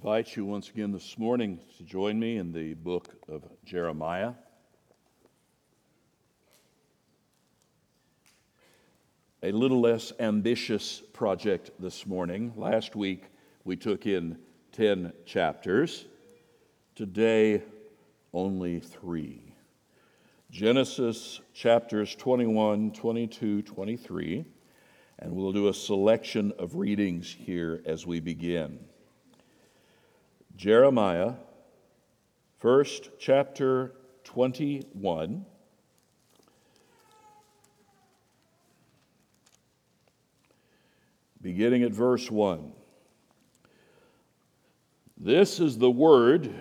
invite 0.00 0.36
you 0.36 0.44
once 0.44 0.68
again 0.68 0.92
this 0.92 1.18
morning 1.18 1.58
to 1.76 1.82
join 1.82 2.20
me 2.20 2.36
in 2.36 2.52
the 2.52 2.72
book 2.74 3.08
of 3.28 3.42
Jeremiah. 3.64 4.32
A 9.42 9.50
little 9.50 9.80
less 9.80 10.12
ambitious 10.20 11.02
project 11.12 11.72
this 11.80 12.06
morning. 12.06 12.52
Last 12.54 12.94
week 12.94 13.24
we 13.64 13.74
took 13.74 14.06
in 14.06 14.38
10 14.70 15.12
chapters. 15.26 16.04
Today, 16.94 17.64
only 18.32 18.78
three 18.78 19.52
Genesis 20.52 21.40
chapters 21.52 22.14
21, 22.14 22.92
22, 22.92 23.62
23, 23.62 24.44
and 25.18 25.32
we'll 25.32 25.50
do 25.50 25.66
a 25.66 25.74
selection 25.74 26.52
of 26.56 26.76
readings 26.76 27.36
here 27.36 27.82
as 27.84 28.06
we 28.06 28.20
begin. 28.20 28.78
Jeremiah, 30.58 31.34
first 32.58 33.10
chapter 33.20 33.92
21. 34.24 35.46
Beginning 41.40 41.84
at 41.84 41.92
verse 41.92 42.28
1. 42.28 42.72
This 45.16 45.60
is 45.60 45.78
the 45.78 45.92
word 45.92 46.52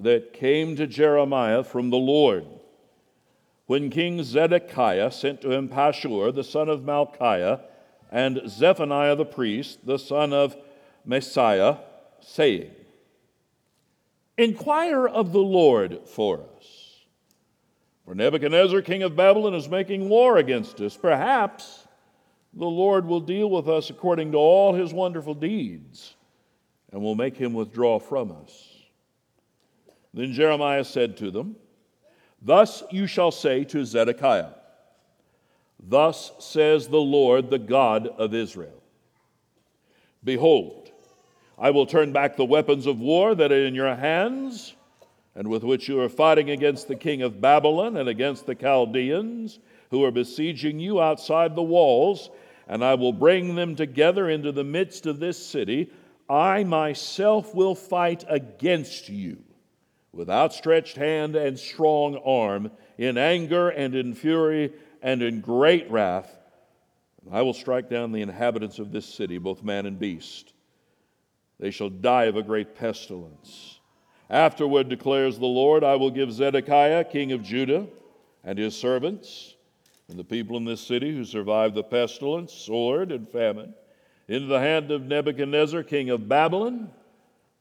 that 0.00 0.32
came 0.32 0.74
to 0.74 0.88
Jeremiah 0.88 1.62
from 1.62 1.90
the 1.90 1.96
Lord. 1.96 2.44
When 3.66 3.88
King 3.88 4.24
Zedekiah 4.24 5.12
sent 5.12 5.42
to 5.42 5.52
him 5.52 5.68
Pashur, 5.68 6.34
the 6.34 6.42
son 6.42 6.68
of 6.68 6.80
Malchiah, 6.80 7.60
and 8.10 8.40
Zephaniah 8.48 9.14
the 9.14 9.24
priest, 9.24 9.86
the 9.86 9.98
son 10.00 10.32
of 10.32 10.56
Maaseiah, 11.06 11.78
saying, 12.20 12.72
Inquire 14.38 15.06
of 15.06 15.32
the 15.32 15.40
Lord 15.40 16.06
for 16.06 16.40
us. 16.56 17.04
For 18.04 18.14
Nebuchadnezzar, 18.14 18.80
king 18.82 19.02
of 19.02 19.16
Babylon, 19.16 19.54
is 19.54 19.68
making 19.68 20.08
war 20.08 20.38
against 20.38 20.80
us. 20.80 20.96
Perhaps 20.96 21.86
the 22.54 22.64
Lord 22.64 23.04
will 23.04 23.20
deal 23.20 23.50
with 23.50 23.68
us 23.68 23.90
according 23.90 24.32
to 24.32 24.38
all 24.38 24.72
his 24.72 24.94
wonderful 24.94 25.34
deeds 25.34 26.14
and 26.92 27.02
will 27.02 27.14
make 27.14 27.36
him 27.36 27.52
withdraw 27.52 27.98
from 27.98 28.32
us. 28.32 28.78
Then 30.14 30.32
Jeremiah 30.32 30.84
said 30.84 31.16
to 31.18 31.30
them, 31.30 31.56
Thus 32.40 32.82
you 32.90 33.06
shall 33.06 33.30
say 33.30 33.64
to 33.64 33.84
Zedekiah, 33.84 34.52
Thus 35.80 36.32
says 36.38 36.88
the 36.88 37.00
Lord, 37.00 37.50
the 37.50 37.58
God 37.58 38.06
of 38.06 38.34
Israel 38.34 38.82
Behold, 40.24 40.87
I 41.60 41.70
will 41.70 41.86
turn 41.86 42.12
back 42.12 42.36
the 42.36 42.44
weapons 42.44 42.86
of 42.86 43.00
war 43.00 43.34
that 43.34 43.50
are 43.50 43.66
in 43.66 43.74
your 43.74 43.94
hands, 43.96 44.76
and 45.34 45.48
with 45.48 45.64
which 45.64 45.88
you 45.88 46.00
are 46.00 46.08
fighting 46.08 46.50
against 46.50 46.86
the 46.86 46.94
king 46.94 47.20
of 47.22 47.40
Babylon 47.40 47.96
and 47.96 48.08
against 48.08 48.46
the 48.46 48.54
Chaldeans 48.54 49.58
who 49.90 50.04
are 50.04 50.12
besieging 50.12 50.78
you 50.78 51.00
outside 51.00 51.56
the 51.56 51.62
walls, 51.62 52.30
and 52.68 52.84
I 52.84 52.94
will 52.94 53.12
bring 53.12 53.56
them 53.56 53.74
together 53.74 54.28
into 54.28 54.52
the 54.52 54.64
midst 54.64 55.06
of 55.06 55.18
this 55.18 55.44
city. 55.44 55.90
I 56.30 56.62
myself 56.62 57.54
will 57.54 57.74
fight 57.74 58.24
against 58.28 59.08
you 59.08 59.38
with 60.12 60.30
outstretched 60.30 60.96
hand 60.96 61.36
and 61.36 61.58
strong 61.58 62.16
arm, 62.16 62.70
in 62.96 63.16
anger 63.16 63.68
and 63.68 63.94
in 63.94 64.14
fury 64.14 64.72
and 65.02 65.22
in 65.22 65.40
great 65.40 65.90
wrath. 65.90 66.36
I 67.30 67.42
will 67.42 67.52
strike 67.52 67.88
down 67.88 68.12
the 68.12 68.22
inhabitants 68.22 68.78
of 68.78 68.90
this 68.90 69.06
city, 69.06 69.38
both 69.38 69.62
man 69.62 69.86
and 69.86 69.98
beast. 69.98 70.52
They 71.58 71.70
shall 71.70 71.90
die 71.90 72.24
of 72.24 72.36
a 72.36 72.42
great 72.42 72.74
pestilence. 72.74 73.80
Afterward, 74.30 74.88
declares 74.88 75.38
the 75.38 75.46
Lord, 75.46 75.82
I 75.82 75.96
will 75.96 76.10
give 76.10 76.32
Zedekiah, 76.32 77.04
king 77.04 77.32
of 77.32 77.42
Judah, 77.42 77.86
and 78.44 78.58
his 78.58 78.76
servants, 78.76 79.56
and 80.08 80.18
the 80.18 80.24
people 80.24 80.56
in 80.56 80.64
this 80.64 80.80
city 80.80 81.14
who 81.14 81.24
survived 81.24 81.74
the 81.74 81.82
pestilence, 81.82 82.52
sword, 82.52 83.10
and 83.10 83.28
famine, 83.28 83.74
into 84.28 84.46
the 84.46 84.60
hand 84.60 84.90
of 84.90 85.04
Nebuchadnezzar, 85.04 85.82
king 85.82 86.10
of 86.10 86.28
Babylon, 86.28 86.90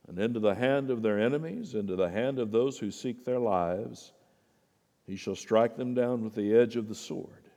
and 0.07 0.19
into 0.19 0.39
the 0.39 0.55
hand 0.55 0.89
of 0.89 1.01
their 1.01 1.19
enemies, 1.19 1.73
into 1.73 1.95
the 1.95 2.09
hand 2.09 2.39
of 2.39 2.51
those 2.51 2.77
who 2.77 2.91
seek 2.91 3.25
their 3.25 3.39
lives. 3.39 4.13
He 5.05 5.15
shall 5.15 5.35
strike 5.35 5.77
them 5.77 5.93
down 5.93 6.23
with 6.23 6.35
the 6.35 6.53
edge 6.53 6.75
of 6.75 6.89
the 6.89 6.95
sword. 6.95 7.49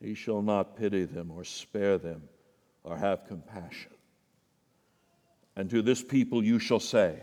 He 0.00 0.14
shall 0.14 0.42
not 0.42 0.76
pity 0.76 1.04
them 1.04 1.30
or 1.30 1.44
spare 1.44 1.98
them 1.98 2.22
or 2.84 2.96
have 2.96 3.26
compassion. 3.26 3.92
And 5.56 5.68
to 5.70 5.82
this 5.82 6.02
people 6.02 6.42
you 6.44 6.58
shall 6.58 6.80
say, 6.80 7.18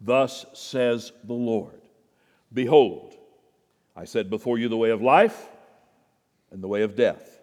Thus 0.00 0.46
says 0.52 1.12
the 1.24 1.34
Lord 1.34 1.80
Behold, 2.52 3.14
I 3.96 4.04
set 4.04 4.30
before 4.30 4.58
you 4.58 4.68
the 4.68 4.76
way 4.76 4.90
of 4.90 5.02
life 5.02 5.48
and 6.50 6.62
the 6.62 6.68
way 6.68 6.82
of 6.82 6.96
death. 6.96 7.40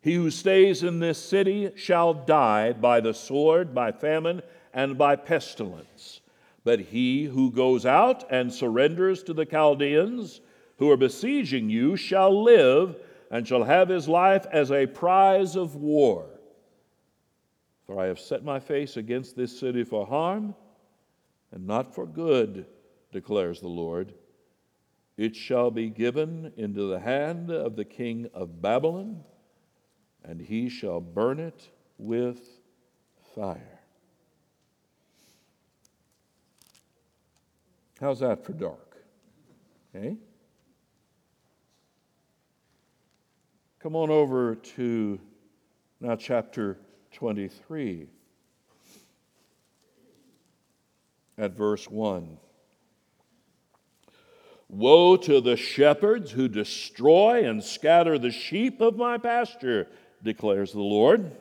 He 0.00 0.14
who 0.14 0.30
stays 0.30 0.82
in 0.82 1.00
this 1.00 1.18
city 1.18 1.72
shall 1.76 2.14
die 2.14 2.72
by 2.72 3.00
the 3.00 3.12
sword, 3.12 3.74
by 3.74 3.92
famine, 3.92 4.42
and 4.72 4.96
by 4.96 5.16
pestilence. 5.16 6.20
But 6.64 6.80
he 6.80 7.24
who 7.24 7.50
goes 7.50 7.86
out 7.86 8.30
and 8.30 8.52
surrenders 8.52 9.22
to 9.24 9.34
the 9.34 9.46
Chaldeans 9.46 10.40
who 10.78 10.90
are 10.90 10.96
besieging 10.96 11.70
you 11.70 11.96
shall 11.96 12.42
live 12.42 12.96
and 13.30 13.46
shall 13.46 13.64
have 13.64 13.88
his 13.88 14.08
life 14.08 14.46
as 14.52 14.70
a 14.70 14.86
prize 14.86 15.56
of 15.56 15.74
war. 15.74 16.26
For 17.86 18.00
I 18.00 18.06
have 18.06 18.18
set 18.18 18.44
my 18.44 18.58
face 18.58 18.96
against 18.96 19.36
this 19.36 19.58
city 19.58 19.84
for 19.84 20.06
harm 20.06 20.54
and 21.52 21.66
not 21.66 21.94
for 21.94 22.06
good, 22.06 22.66
declares 23.12 23.60
the 23.60 23.68
Lord. 23.68 24.12
It 25.16 25.36
shall 25.36 25.70
be 25.70 25.88
given 25.88 26.52
into 26.56 26.88
the 26.88 26.98
hand 26.98 27.50
of 27.50 27.76
the 27.76 27.84
king 27.84 28.28
of 28.34 28.60
Babylon 28.60 29.22
and 30.24 30.40
he 30.40 30.68
shall 30.68 31.00
burn 31.00 31.38
it 31.38 31.70
with 31.98 32.40
fire. 33.34 33.80
How's 38.00 38.20
that 38.20 38.44
for 38.44 38.52
dark? 38.52 38.96
Okay? 39.94 40.16
Come 43.78 43.94
on 43.94 44.10
over 44.10 44.56
to 44.56 45.20
now 46.00 46.16
chapter 46.16 46.78
23 47.16 48.08
at 51.38 51.52
verse 51.52 51.88
1. 51.88 52.36
Woe 54.68 55.16
to 55.16 55.40
the 55.40 55.56
shepherds 55.56 56.30
who 56.30 56.46
destroy 56.46 57.48
and 57.48 57.64
scatter 57.64 58.18
the 58.18 58.30
sheep 58.30 58.82
of 58.82 58.98
my 58.98 59.16
pasture 59.16 59.86
declares 60.22 60.72
the 60.72 60.82
Lord. 60.82 61.32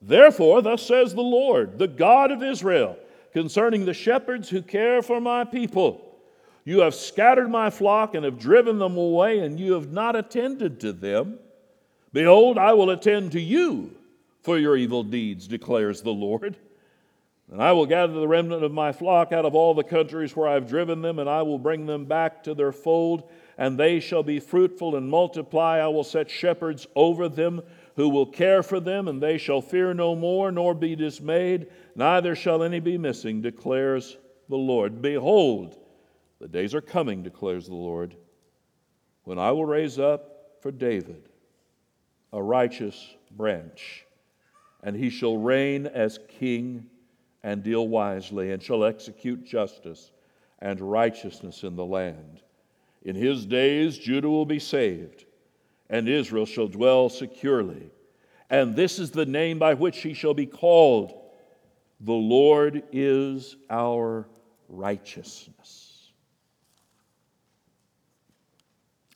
Therefore, 0.00 0.62
thus 0.62 0.86
says 0.86 1.14
the 1.14 1.20
Lord, 1.20 1.80
the 1.80 1.88
God 1.88 2.30
of 2.30 2.40
Israel, 2.40 2.96
concerning 3.32 3.84
the 3.84 3.92
shepherds 3.92 4.48
who 4.48 4.62
care 4.62 5.02
for 5.02 5.20
my 5.20 5.42
people 5.44 6.16
You 6.64 6.82
have 6.82 6.94
scattered 6.94 7.50
my 7.50 7.70
flock 7.70 8.14
and 8.14 8.24
have 8.24 8.38
driven 8.38 8.78
them 8.78 8.96
away, 8.96 9.40
and 9.40 9.58
you 9.58 9.72
have 9.72 9.90
not 9.90 10.14
attended 10.14 10.78
to 10.80 10.92
them. 10.92 11.40
Behold, 12.12 12.56
I 12.56 12.74
will 12.74 12.90
attend 12.90 13.32
to 13.32 13.40
you 13.40 13.96
for 14.42 14.58
your 14.58 14.76
evil 14.76 15.02
deeds, 15.02 15.46
declares 15.46 16.02
the 16.02 16.12
Lord. 16.12 16.56
And 17.50 17.62
I 17.62 17.72
will 17.72 17.86
gather 17.86 18.12
the 18.12 18.28
remnant 18.28 18.62
of 18.62 18.72
my 18.72 18.92
flock 18.92 19.32
out 19.32 19.44
of 19.44 19.54
all 19.54 19.74
the 19.74 19.82
countries 19.82 20.36
where 20.36 20.48
I 20.48 20.54
have 20.54 20.68
driven 20.68 21.02
them, 21.02 21.18
and 21.18 21.28
I 21.28 21.42
will 21.42 21.58
bring 21.58 21.86
them 21.86 22.04
back 22.04 22.44
to 22.44 22.54
their 22.54 22.72
fold 22.72 23.28
and 23.60 23.76
they 23.76 24.00
shall 24.00 24.22
be 24.22 24.40
fruitful 24.40 24.96
and 24.96 25.10
multiply. 25.10 25.80
I 25.80 25.88
will 25.88 26.02
set 26.02 26.30
shepherds 26.30 26.86
over 26.96 27.28
them 27.28 27.60
who 27.94 28.08
will 28.08 28.24
care 28.24 28.62
for 28.62 28.80
them, 28.80 29.06
and 29.06 29.22
they 29.22 29.36
shall 29.36 29.60
fear 29.60 29.92
no 29.92 30.16
more, 30.16 30.50
nor 30.50 30.74
be 30.74 30.96
dismayed, 30.96 31.66
neither 31.94 32.34
shall 32.34 32.62
any 32.62 32.80
be 32.80 32.96
missing, 32.96 33.42
declares 33.42 34.16
the 34.48 34.56
Lord. 34.56 35.02
Behold, 35.02 35.76
the 36.40 36.48
days 36.48 36.74
are 36.74 36.80
coming, 36.80 37.22
declares 37.22 37.66
the 37.66 37.74
Lord, 37.74 38.16
when 39.24 39.38
I 39.38 39.52
will 39.52 39.66
raise 39.66 39.98
up 39.98 40.56
for 40.62 40.72
David 40.72 41.28
a 42.32 42.42
righteous 42.42 43.14
branch, 43.30 44.06
and 44.82 44.96
he 44.96 45.10
shall 45.10 45.36
reign 45.36 45.86
as 45.86 46.18
king 46.28 46.86
and 47.42 47.62
deal 47.62 47.88
wisely, 47.88 48.52
and 48.52 48.62
shall 48.62 48.84
execute 48.84 49.44
justice 49.44 50.10
and 50.58 50.80
righteousness 50.80 51.62
in 51.62 51.74
the 51.74 51.84
land. 51.84 52.42
In 53.02 53.16
his 53.16 53.46
days, 53.46 53.96
Judah 53.96 54.28
will 54.28 54.44
be 54.44 54.58
saved, 54.58 55.24
and 55.88 56.08
Israel 56.08 56.44
shall 56.44 56.68
dwell 56.68 57.08
securely. 57.08 57.90
And 58.50 58.76
this 58.76 58.98
is 58.98 59.10
the 59.10 59.24
name 59.24 59.58
by 59.58 59.74
which 59.74 59.98
he 59.98 60.12
shall 60.12 60.34
be 60.34 60.46
called 60.46 61.14
The 62.00 62.12
Lord 62.12 62.82
is 62.92 63.56
our 63.70 64.28
righteousness. 64.68 66.10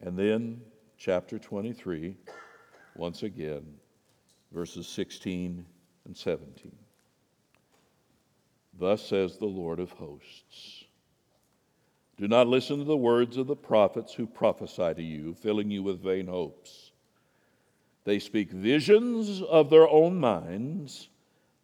And 0.01 0.19
then, 0.19 0.61
chapter 0.99 1.39
23, 1.39 2.17
once 2.95 3.23
again, 3.23 3.65
verses 4.55 4.87
16 4.87 5.67
and 6.07 6.17
17. 6.17 6.73
Thus 8.79 9.03
says 9.03 9.37
the 9.37 9.47
Lord 9.47 9.81
of 9.81 9.91
hosts. 9.93 10.85
Do 12.17 12.29
not 12.29 12.47
listen 12.47 12.79
to 12.79 12.85
the 12.85 12.97
words 12.97 13.37
of 13.37 13.49
the 13.49 13.57
prophets 13.57 14.15
who 14.15 14.27
prophesy 14.27 14.95
to 14.95 15.03
you, 15.03 15.35
filling 15.35 15.71
you 15.71 15.83
with 15.83 16.03
vain 16.03 16.29
hopes. 16.29 16.93
They 18.05 18.19
speak 18.21 18.53
visions 18.53 19.43
of 19.43 19.71
their 19.71 19.89
own 19.89 20.17
minds, 20.17 21.09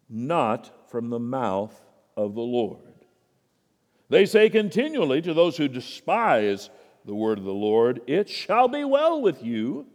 not 0.09 0.91
from 0.91 1.11
the 1.11 1.21
mouth 1.21 1.81
of 2.17 2.35
the 2.35 2.41
Lord. 2.41 2.79
They 4.09 4.27
say 4.27 4.51
continually 4.51 5.23
to 5.23 5.33
those 5.33 5.57
who 5.57 5.69
despise 5.69 6.71
the 7.05 7.15
word 7.15 7.39
of 7.39 7.45
the 7.45 7.53
Lord, 7.53 8.01
It 8.07 8.29
shall 8.29 8.67
be 8.67 8.85
well 8.85 9.23
with 9.23 9.43
you. 9.43 9.87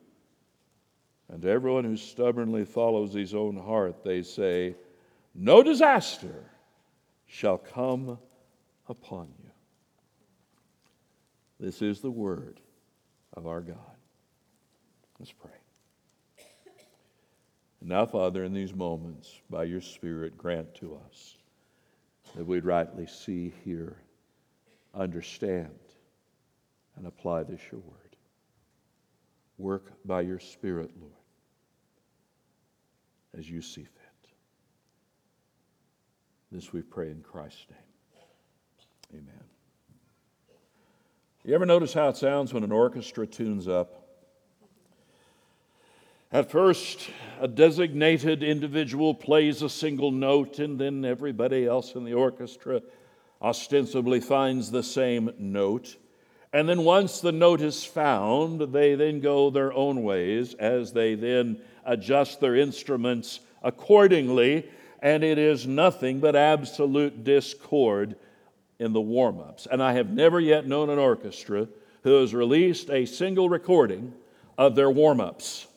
And 1.31 1.41
to 1.41 1.49
everyone 1.49 1.83
who 1.83 1.97
stubbornly 1.97 2.65
follows 2.65 3.13
his 3.13 3.33
own 3.33 3.57
heart, 3.57 4.03
they 4.03 4.21
say, 4.21 4.75
No 5.33 5.63
disaster 5.63 6.51
shall 7.25 7.57
come 7.57 8.19
upon 8.87 9.27
you. 9.43 9.49
This 11.59 11.81
is 11.81 12.01
the 12.01 12.11
word 12.11 12.59
of 13.33 13.47
our 13.47 13.61
God. 13.61 13.77
Let's 15.19 15.31
pray. 15.31 15.51
And 17.79 17.89
now, 17.89 18.05
Father, 18.05 18.43
in 18.43 18.53
these 18.53 18.73
moments, 18.73 19.39
by 19.49 19.63
your 19.63 19.81
Spirit, 19.81 20.37
grant 20.37 20.73
to 20.75 20.99
us 21.07 21.35
that 22.35 22.45
we'd 22.45 22.65
rightly 22.65 23.07
see, 23.07 23.53
hear, 23.63 23.97
understand, 24.93 25.69
and 26.97 27.07
apply 27.07 27.43
this 27.43 27.61
your 27.71 27.81
word. 27.81 28.15
Work 29.57 29.91
by 30.03 30.21
your 30.21 30.39
Spirit, 30.39 30.91
Lord, 30.99 31.13
as 33.37 33.49
you 33.49 33.61
see 33.61 33.83
fit. 33.83 33.91
This 36.51 36.71
we 36.71 36.81
pray 36.81 37.09
in 37.11 37.21
Christ's 37.21 37.65
name. 37.69 39.21
Amen. 39.21 39.43
You 41.43 41.53
ever 41.53 41.65
notice 41.65 41.93
how 41.93 42.09
it 42.09 42.17
sounds 42.17 42.53
when 42.53 42.63
an 42.63 42.71
orchestra 42.71 43.27
tunes 43.27 43.67
up? 43.67 44.01
At 46.31 46.49
first, 46.51 47.09
a 47.39 47.47
designated 47.47 48.41
individual 48.41 49.13
plays 49.13 49.61
a 49.61 49.69
single 49.69 50.11
note, 50.11 50.59
and 50.59 50.79
then 50.79 51.05
everybody 51.05 51.65
else 51.65 51.93
in 51.95 52.03
the 52.03 52.13
orchestra 52.13 52.81
ostensibly 53.41 54.19
finds 54.19 54.71
the 54.71 54.83
same 54.83 55.31
note. 55.37 55.97
And 56.55 56.69
then 56.69 56.85
once 56.85 57.19
the 57.19 57.33
note 57.33 57.59
is 57.59 57.83
found, 57.83 58.61
they 58.61 58.95
then 58.95 59.19
go 59.19 59.49
their 59.49 59.73
own 59.73 60.03
ways 60.03 60.53
as 60.53 60.93
they 60.93 61.13
then 61.13 61.59
adjust 61.83 62.39
their 62.39 62.55
instruments 62.55 63.41
accordingly, 63.61 64.65
and 65.01 65.21
it 65.21 65.37
is 65.37 65.67
nothing 65.67 66.21
but 66.21 66.33
absolute 66.33 67.25
discord 67.25 68.15
in 68.79 68.93
the 68.93 69.01
warm 69.01 69.37
ups. 69.41 69.67
And 69.69 69.83
I 69.83 69.91
have 69.95 70.11
never 70.11 70.39
yet 70.39 70.65
known 70.65 70.89
an 70.89 70.97
orchestra 70.97 71.67
who 72.03 72.21
has 72.21 72.33
released 72.33 72.89
a 72.89 73.05
single 73.05 73.49
recording 73.49 74.13
of 74.57 74.75
their 74.75 74.89
warm 74.89 75.19
ups. 75.19 75.67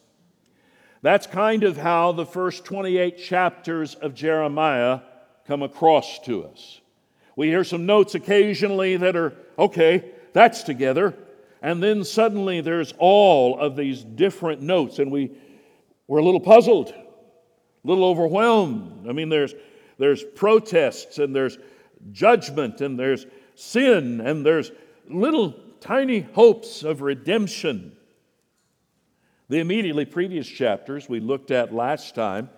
That's 1.03 1.27
kind 1.27 1.65
of 1.65 1.77
how 1.77 2.13
the 2.13 2.25
first 2.25 2.65
28 2.65 3.19
chapters 3.19 3.97
of 3.97 4.15
Jeremiah 4.15 5.01
come 5.45 5.65
across 5.65 6.21
to 6.21 6.45
us. 6.45 6.81
We 7.35 7.49
hear 7.49 7.65
some 7.65 7.85
notes 7.85 8.15
occasionally 8.15 8.97
that 8.99 9.17
are, 9.17 9.35
okay, 9.59 10.13
that's 10.39 10.63
together. 10.63 11.17
And 11.63 11.83
then 11.83 12.05
suddenly 12.05 12.61
there's 12.61 12.95
all 12.99 13.59
of 13.59 13.75
these 13.75 14.05
different 14.05 14.63
notes, 14.63 15.01
and 15.01 15.11
we, 15.11 15.33
we're 16.07 16.21
a 16.21 16.25
little 16.25 16.39
puzzled, 16.39 16.91
a 16.91 17.05
little 17.83 18.05
overwhelmed. 18.05 19.09
I 19.09 19.13
mean, 19.13 19.31
there's, 19.31 19.53
there's 19.99 20.23
protests, 20.23 21.19
and 21.19 21.35
there's 21.35 21.59
judgment, 22.13 22.81
and 22.81 22.97
there's 22.97 23.27
sin, 23.57 24.21
and 24.21 24.47
there's 24.47 24.71
little 25.09 25.57
tiny 25.81 26.21
hopes 26.21 26.85
of 26.85 27.03
redemption. 27.03 27.97
The 29.49 29.59
immediately 29.59 30.05
previous 30.05 30.47
chapters 30.47 31.09
we 31.09 31.19
looked 31.19 31.51
at 31.51 31.75
last 31.75 32.15
time 32.15 32.49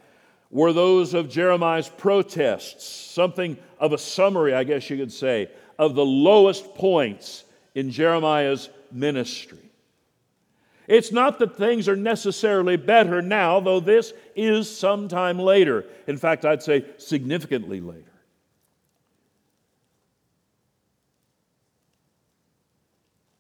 were 0.50 0.75
those 0.75 1.15
of 1.15 1.31
Jeremiah's 1.31 1.88
protests, 1.88 2.87
something 2.87 3.56
of 3.79 3.94
a 3.94 3.99
summary, 3.99 4.53
I 4.53 4.65
guess 4.65 4.91
you 4.91 4.99
could 4.99 5.12
say, 5.12 5.50
of 5.79 5.94
the 5.94 6.05
lowest 6.05 6.75
points 6.75 7.44
in 7.75 7.91
Jeremiah's 7.91 8.69
ministry. 8.91 9.59
It's 10.89 11.13
not 11.13 11.39
that 11.39 11.57
things 11.57 11.89
are 11.89 11.95
necessarily 11.97 12.77
better 12.77 13.23
now, 13.23 13.61
though 13.61 13.79
this 13.79 14.13
is 14.35 14.69
sometime 14.69 15.39
later. 15.39 15.85
In 16.09 16.17
fact, 16.17 16.45
I'd 16.45 16.63
say 16.63 16.85
significantly 16.99 17.81
later. 17.81 18.11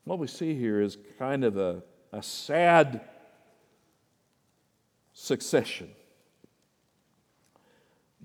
What 0.04 0.18
we 0.18 0.28
see 0.28 0.54
here 0.54 0.80
is 0.80 0.96
kind 1.18 1.44
of 1.44 1.56
a, 1.56 1.82
a 2.12 2.22
sad 2.22 3.00
succession. 5.12 5.90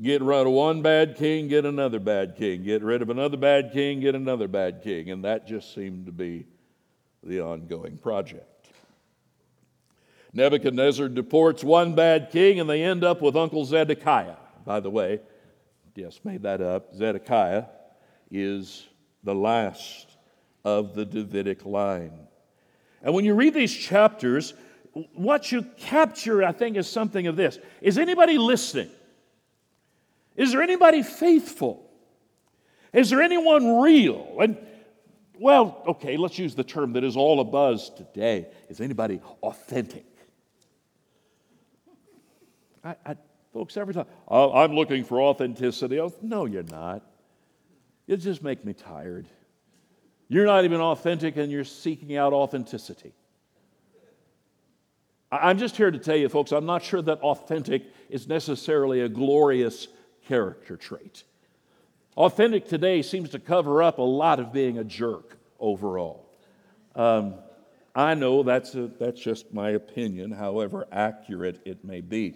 Get 0.01 0.21
rid 0.21 0.45
of 0.45 0.51
one 0.51 0.81
bad 0.81 1.15
king, 1.15 1.47
get 1.47 1.65
another 1.65 1.99
bad 1.99 2.35
king. 2.35 2.63
Get 2.63 2.83
rid 2.83 3.01
of 3.01 3.09
another 3.09 3.37
bad 3.37 3.71
king, 3.71 4.01
get 4.01 4.13
another 4.13 4.47
bad 4.47 4.81
king. 4.83 5.09
And 5.09 5.23
that 5.23 5.47
just 5.47 5.73
seemed 5.73 6.05
to 6.07 6.11
be 6.11 6.45
the 7.23 7.39
ongoing 7.39 7.97
project. 7.97 8.69
Nebuchadnezzar 10.33 11.07
deports 11.07 11.63
one 11.63 11.95
bad 11.95 12.29
king, 12.29 12.59
and 12.59 12.69
they 12.69 12.83
end 12.83 13.05
up 13.05 13.21
with 13.21 13.37
Uncle 13.37 13.63
Zedekiah. 13.63 14.35
By 14.65 14.81
the 14.81 14.89
way, 14.89 15.21
yes, 15.95 16.19
made 16.25 16.43
that 16.43 16.61
up. 16.61 16.93
Zedekiah 16.93 17.63
is 18.29 18.85
the 19.23 19.33
last 19.33 20.17
of 20.65 20.93
the 20.93 21.05
Davidic 21.05 21.65
line. 21.65 22.27
And 23.01 23.13
when 23.13 23.23
you 23.23 23.33
read 23.33 23.53
these 23.53 23.73
chapters, 23.73 24.55
what 25.13 25.53
you 25.53 25.61
capture, 25.77 26.43
I 26.43 26.51
think, 26.51 26.75
is 26.75 26.89
something 26.89 27.27
of 27.27 27.37
this 27.37 27.59
Is 27.81 27.97
anybody 27.97 28.37
listening? 28.37 28.89
Is 30.35 30.51
there 30.51 30.61
anybody 30.61 31.03
faithful? 31.03 31.89
Is 32.93 33.09
there 33.09 33.21
anyone 33.21 33.81
real? 33.81 34.37
And, 34.39 34.57
well, 35.39 35.83
okay, 35.87 36.17
let's 36.17 36.37
use 36.39 36.55
the 36.55 36.63
term 36.63 36.93
that 36.93 37.03
is 37.03 37.17
all 37.17 37.43
abuzz 37.43 37.95
today. 37.95 38.47
Is 38.69 38.81
anybody 38.81 39.21
authentic? 39.43 40.05
I, 42.83 42.95
I, 43.05 43.15
folks, 43.53 43.77
every 43.77 43.93
time, 43.93 44.05
oh, 44.27 44.53
I'm 44.53 44.73
looking 44.73 45.03
for 45.03 45.21
authenticity. 45.21 45.99
Oh, 45.99 46.13
no, 46.21 46.45
you're 46.45 46.63
not. 46.63 47.01
You 48.07 48.17
just 48.17 48.43
make 48.43 48.63
me 48.63 48.73
tired. 48.73 49.27
You're 50.27 50.45
not 50.45 50.65
even 50.65 50.79
authentic 50.81 51.37
and 51.37 51.51
you're 51.51 51.63
seeking 51.63 52.15
out 52.17 52.33
authenticity. 52.33 53.13
I'm 55.31 55.57
just 55.57 55.75
here 55.75 55.91
to 55.91 55.97
tell 55.97 56.15
you, 56.15 56.29
folks, 56.29 56.51
I'm 56.51 56.65
not 56.65 56.83
sure 56.83 57.01
that 57.01 57.19
authentic 57.19 57.83
is 58.09 58.27
necessarily 58.27 59.01
a 59.01 59.09
glorious 59.09 59.87
character 60.27 60.77
trait. 60.77 61.23
Authentic 62.17 62.67
today 62.67 63.01
seems 63.01 63.29
to 63.31 63.39
cover 63.39 63.83
up 63.83 63.97
a 63.97 64.03
lot 64.03 64.39
of 64.39 64.53
being 64.53 64.77
a 64.77 64.83
jerk 64.83 65.37
overall. 65.59 66.25
Um, 66.95 67.35
I 67.93 68.13
know 68.13 68.43
that's, 68.43 68.75
a, 68.75 68.87
that's 68.87 69.19
just 69.19 69.53
my 69.53 69.71
opinion, 69.71 70.31
however 70.31 70.87
accurate 70.91 71.61
it 71.65 71.83
may 71.83 72.01
be. 72.01 72.35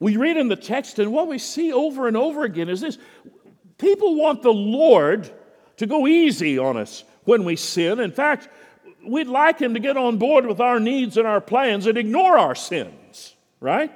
We 0.00 0.16
read 0.16 0.36
in 0.36 0.48
the 0.48 0.56
text, 0.56 0.98
and 0.98 1.12
what 1.12 1.26
we 1.26 1.38
see 1.38 1.72
over 1.72 2.06
and 2.08 2.16
over 2.16 2.44
again 2.44 2.68
is 2.68 2.80
this 2.80 2.98
people 3.78 4.14
want 4.14 4.42
the 4.42 4.52
Lord 4.52 5.30
to 5.78 5.86
go 5.86 6.06
easy 6.06 6.58
on 6.58 6.76
us 6.76 7.04
when 7.24 7.44
we 7.44 7.56
sin. 7.56 8.00
In 8.00 8.12
fact, 8.12 8.48
we'd 9.06 9.26
like 9.26 9.58
Him 9.58 9.74
to 9.74 9.80
get 9.80 9.96
on 9.96 10.18
board 10.18 10.46
with 10.46 10.60
our 10.60 10.78
needs 10.78 11.16
and 11.16 11.26
our 11.26 11.40
plans 11.40 11.86
and 11.86 11.98
ignore 11.98 12.38
our 12.38 12.54
sins, 12.54 13.34
right? 13.60 13.90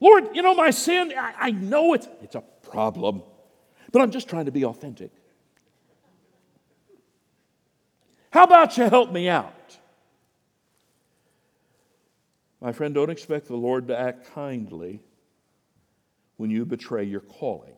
Lord, 0.00 0.34
you 0.34 0.42
know, 0.42 0.54
my 0.54 0.70
sin, 0.70 1.12
I, 1.16 1.34
I 1.38 1.50
know 1.50 1.92
it's, 1.92 2.08
it's 2.22 2.34
a 2.34 2.40
problem, 2.40 3.22
but 3.92 4.00
I'm 4.00 4.10
just 4.10 4.28
trying 4.28 4.46
to 4.46 4.52
be 4.52 4.64
authentic. 4.64 5.12
How 8.30 8.44
about 8.44 8.78
you 8.78 8.84
help 8.84 9.12
me 9.12 9.28
out? 9.28 9.54
My 12.60 12.72
friend, 12.72 12.94
don't 12.94 13.10
expect 13.10 13.46
the 13.46 13.56
Lord 13.56 13.88
to 13.88 13.98
act 13.98 14.32
kindly 14.34 15.00
when 16.36 16.50
you 16.50 16.64
betray 16.64 17.04
your 17.04 17.20
calling. 17.20 17.74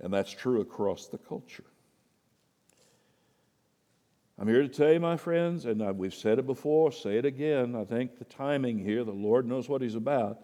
And 0.00 0.12
that's 0.12 0.30
true 0.30 0.60
across 0.60 1.06
the 1.06 1.18
culture. 1.18 1.64
I'm 4.40 4.46
here 4.46 4.62
to 4.62 4.68
tell 4.68 4.92
you, 4.92 5.00
my 5.00 5.16
friends, 5.16 5.64
and 5.64 5.82
uh, 5.82 5.92
we've 5.92 6.14
said 6.14 6.38
it 6.38 6.46
before, 6.46 6.92
say 6.92 7.18
it 7.18 7.24
again. 7.24 7.74
I 7.74 7.84
think 7.84 8.18
the 8.18 8.24
timing 8.24 8.78
here, 8.78 9.02
the 9.02 9.10
Lord 9.10 9.46
knows 9.46 9.68
what 9.68 9.82
He's 9.82 9.96
about. 9.96 10.38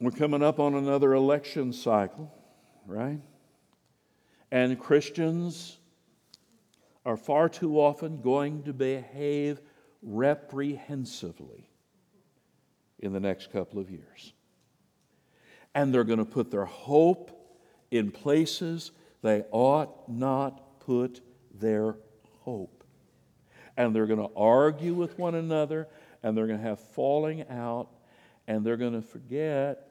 We're 0.00 0.12
coming 0.12 0.40
up 0.40 0.60
on 0.60 0.74
another 0.74 1.14
election 1.14 1.72
cycle, 1.72 2.32
right? 2.86 3.18
And 4.52 4.78
Christians 4.78 5.78
are 7.04 7.16
far 7.16 7.48
too 7.48 7.80
often 7.80 8.20
going 8.20 8.62
to 8.64 8.72
behave 8.72 9.60
reprehensively 10.00 11.68
in 13.00 13.12
the 13.12 13.20
next 13.20 13.52
couple 13.52 13.80
of 13.80 13.90
years. 13.90 14.32
and 15.74 15.92
they're 15.92 16.04
going 16.04 16.18
to 16.18 16.24
put 16.24 16.50
their 16.50 16.66
hope 16.66 17.30
in 17.90 18.10
places 18.10 18.92
they 19.22 19.42
ought 19.50 20.08
not 20.08 20.80
put 20.80 21.20
their 21.54 21.96
hope. 22.44 22.84
And 23.76 23.94
they're 23.94 24.06
going 24.06 24.20
to 24.20 24.34
argue 24.36 24.94
with 24.94 25.18
one 25.18 25.34
another, 25.34 25.88
and 26.22 26.36
they're 26.36 26.46
going 26.46 26.58
to 26.58 26.64
have 26.64 26.80
falling 26.80 27.48
out, 27.48 27.88
and 28.46 28.64
they're 28.64 28.76
going 28.76 28.92
to 28.92 29.02
forget 29.02 29.88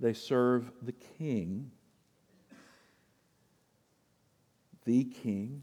they 0.00 0.12
serve 0.12 0.70
the 0.82 0.92
king, 0.92 1.70
the 4.84 5.04
king. 5.04 5.62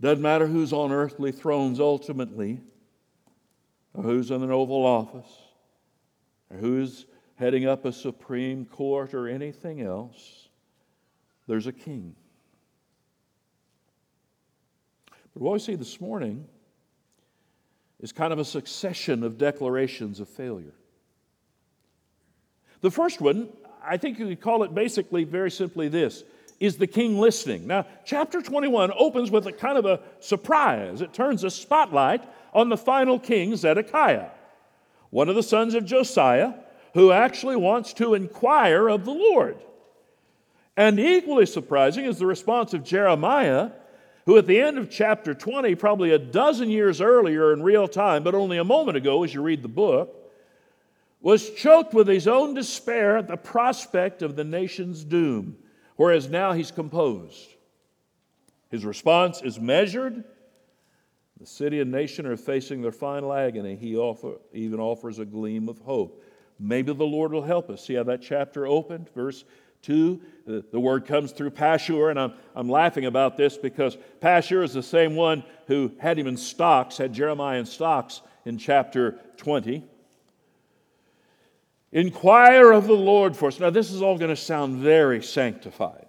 Doesn't 0.00 0.22
matter 0.22 0.46
who's 0.46 0.72
on 0.72 0.90
earthly 0.90 1.32
thrones 1.32 1.80
ultimately, 1.80 2.60
or 3.94 4.02
who's 4.02 4.30
in 4.30 4.42
an 4.42 4.50
Oval 4.50 4.84
Office, 4.84 5.30
or 6.50 6.56
who's 6.56 7.06
heading 7.34 7.66
up 7.66 7.84
a 7.84 7.92
Supreme 7.92 8.64
Court, 8.64 9.12
or 9.12 9.28
anything 9.28 9.82
else. 9.82 10.48
There's 11.46 11.66
a 11.66 11.72
king. 11.72 12.16
But 15.36 15.42
what 15.42 15.52
we 15.52 15.58
see 15.58 15.74
this 15.74 16.00
morning 16.00 16.46
is 18.00 18.10
kind 18.10 18.32
of 18.32 18.38
a 18.38 18.44
succession 18.44 19.22
of 19.22 19.36
declarations 19.36 20.18
of 20.18 20.30
failure. 20.30 20.72
The 22.80 22.90
first 22.90 23.20
one, 23.20 23.50
I 23.84 23.98
think 23.98 24.18
you 24.18 24.28
could 24.28 24.40
call 24.40 24.62
it 24.62 24.74
basically 24.74 25.24
very 25.24 25.50
simply 25.50 25.88
this 25.88 26.24
is 26.58 26.78
the 26.78 26.86
king 26.86 27.18
listening? 27.18 27.66
Now, 27.66 27.84
chapter 28.06 28.40
21 28.40 28.90
opens 28.98 29.30
with 29.30 29.46
a 29.46 29.52
kind 29.52 29.76
of 29.76 29.84
a 29.84 30.00
surprise. 30.20 31.02
It 31.02 31.12
turns 31.12 31.44
a 31.44 31.50
spotlight 31.50 32.24
on 32.54 32.70
the 32.70 32.78
final 32.78 33.18
king, 33.18 33.54
Zedekiah, 33.56 34.30
one 35.10 35.28
of 35.28 35.34
the 35.34 35.42
sons 35.42 35.74
of 35.74 35.84
Josiah, 35.84 36.54
who 36.94 37.12
actually 37.12 37.56
wants 37.56 37.92
to 37.94 38.14
inquire 38.14 38.88
of 38.88 39.04
the 39.04 39.12
Lord. 39.12 39.58
And 40.78 40.98
equally 40.98 41.44
surprising 41.44 42.06
is 42.06 42.18
the 42.18 42.24
response 42.24 42.72
of 42.72 42.82
Jeremiah, 42.82 43.72
who 44.26 44.36
at 44.36 44.46
the 44.46 44.60
end 44.60 44.76
of 44.76 44.90
chapter 44.90 45.32
20, 45.32 45.74
probably 45.76 46.10
a 46.10 46.18
dozen 46.18 46.68
years 46.68 47.00
earlier 47.00 47.52
in 47.52 47.62
real 47.62 47.86
time, 47.86 48.24
but 48.24 48.34
only 48.34 48.58
a 48.58 48.64
moment 48.64 48.96
ago 48.96 49.22
as 49.22 49.32
you 49.32 49.40
read 49.40 49.62
the 49.62 49.68
book, 49.68 50.14
was 51.20 51.50
choked 51.50 51.94
with 51.94 52.08
his 52.08 52.28
own 52.28 52.52
despair 52.52 53.16
at 53.16 53.28
the 53.28 53.36
prospect 53.36 54.22
of 54.22 54.36
the 54.36 54.44
nation's 54.44 55.04
doom, 55.04 55.56
whereas 55.94 56.28
now 56.28 56.52
he's 56.52 56.72
composed. 56.72 57.48
His 58.68 58.84
response 58.84 59.42
is 59.42 59.60
measured. 59.60 60.24
The 61.40 61.46
city 61.46 61.80
and 61.80 61.92
nation 61.92 62.26
are 62.26 62.36
facing 62.36 62.82
their 62.82 62.92
final 62.92 63.32
agony. 63.32 63.76
He 63.76 63.96
offer, 63.96 64.34
even 64.52 64.80
offers 64.80 65.20
a 65.20 65.24
gleam 65.24 65.68
of 65.68 65.78
hope. 65.78 66.22
Maybe 66.58 66.92
the 66.92 67.04
Lord 67.04 67.32
will 67.32 67.42
help 67.42 67.70
us. 67.70 67.84
See 67.84 67.94
how 67.94 68.02
that 68.04 68.22
chapter 68.22 68.66
opened? 68.66 69.08
Verse 69.14 69.44
2, 69.86 70.20
the, 70.46 70.64
the 70.72 70.80
word 70.80 71.06
comes 71.06 71.30
through 71.30 71.50
Pashur, 71.50 72.10
and 72.10 72.18
I'm, 72.18 72.32
I'm 72.56 72.68
laughing 72.68 73.06
about 73.06 73.36
this 73.36 73.56
because 73.56 73.96
Pashur 74.20 74.64
is 74.64 74.72
the 74.72 74.82
same 74.82 75.14
one 75.14 75.44
who 75.68 75.92
had 75.98 76.18
him 76.18 76.26
in 76.26 76.36
stocks, 76.36 76.98
had 76.98 77.12
Jeremiah 77.12 77.60
in 77.60 77.66
stocks 77.66 78.20
in 78.44 78.58
chapter 78.58 79.18
20. 79.36 79.84
Inquire 81.92 82.72
of 82.72 82.88
the 82.88 82.94
Lord 82.94 83.36
for 83.36 83.46
us. 83.46 83.60
Now, 83.60 83.70
this 83.70 83.92
is 83.92 84.02
all 84.02 84.18
going 84.18 84.30
to 84.30 84.36
sound 84.36 84.78
very 84.78 85.22
sanctified. 85.22 86.06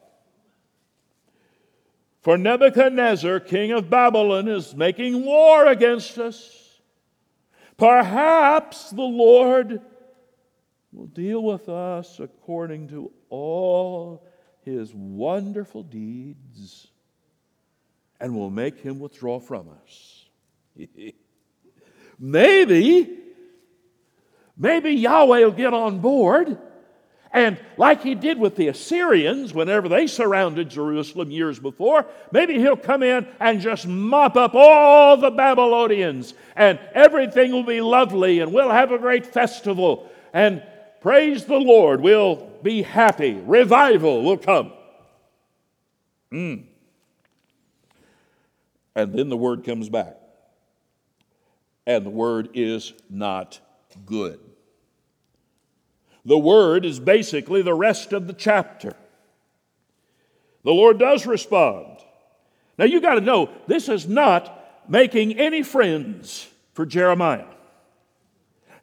For 2.22 2.36
Nebuchadnezzar, 2.36 3.39
king 3.41 3.72
of 3.72 3.91
Babylon, 3.91 4.48
is 4.48 4.75
making 4.75 5.24
war 5.24 5.67
against 5.67 6.17
us. 6.17 6.79
Perhaps 7.77 8.89
the 8.89 9.03
Lord 9.03 9.81
will 10.91 11.05
deal 11.05 11.43
with 11.43 11.69
us 11.69 12.19
according 12.19 12.88
to 12.89 13.12
all 13.29 14.25
his 14.63 14.93
wonderful 14.93 15.84
deeds 15.84 16.88
and 18.19 18.36
will 18.36 18.50
make 18.50 18.79
him 18.79 19.00
withdraw 19.00 19.39
from 19.39 19.69
us. 19.69 20.25
Maybe 22.19 23.17
Maybe 24.57 24.91
Yahweh 24.91 25.43
will 25.43 25.51
get 25.51 25.74
on 25.74 26.00
board. 26.00 26.57
And 27.31 27.60
like 27.75 28.01
he 28.01 28.15
did 28.15 28.39
with 28.39 28.55
the 28.55 28.69
Assyrians 28.69 29.53
whenever 29.53 29.88
they 29.88 30.07
surrounded 30.07 30.69
Jerusalem 30.69 31.29
years 31.29 31.60
before, 31.60 32.05
maybe 32.31 32.55
he'll 32.55 32.77
come 32.77 33.03
in 33.03 33.27
and 33.39 33.62
just 33.62 33.86
mop 33.86 34.36
up 34.36 34.55
all 34.55 35.17
the 35.17 35.29
Babylonians 35.29 36.34
and 36.55 36.79
everything 36.93 37.51
will 37.51 37.65
be 37.65 37.81
lovely 37.81 38.39
and 38.39 38.53
we'll 38.53 38.72
have 38.72 38.91
a 38.91 38.98
great 38.98 39.25
festival 39.25 40.10
and 40.34 40.63
praise 41.01 41.46
the 41.46 41.60
Lord, 41.60 42.01
we'll 42.01 42.38
be 42.67 42.81
happy. 42.81 43.31
Revival 43.31 44.24
will 44.24 44.38
come. 44.38 44.74
Mm. 46.33 46.65
And 48.93 49.13
then 49.13 49.29
the 49.29 49.38
word 49.38 49.63
comes 49.63 49.88
back. 49.88 50.17
And 51.86 52.05
the 52.05 52.09
word 52.09 52.50
is 52.55 52.91
not 53.09 53.62
good. 54.05 54.41
The 56.25 56.38
word 56.38 56.83
is 56.83 57.00
basically 57.00 57.62
the 57.62 57.74
rest 57.74 58.12
of 58.12 58.27
the 58.27 58.33
chapter. 58.33 58.93
The 60.65 60.74
Lord 60.74 61.00
does 61.00 61.25
respond. 61.25 62.00
Now 62.77 62.83
you 62.83 63.00
got 63.00 63.15
to 63.15 63.21
know, 63.21 63.50
this 63.67 63.88
is 63.88 64.09
not 64.09 64.89
making 64.89 65.39
any 65.39 65.63
friends 65.63 66.50
for 66.74 66.86
Jeremiah. 66.86 67.45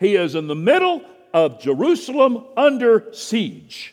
He 0.00 0.16
is 0.16 0.34
in 0.34 0.46
the 0.46 0.54
middle 0.54 1.04
of 1.34 1.60
Jerusalem 1.60 2.44
under 2.56 3.12
siege. 3.12 3.92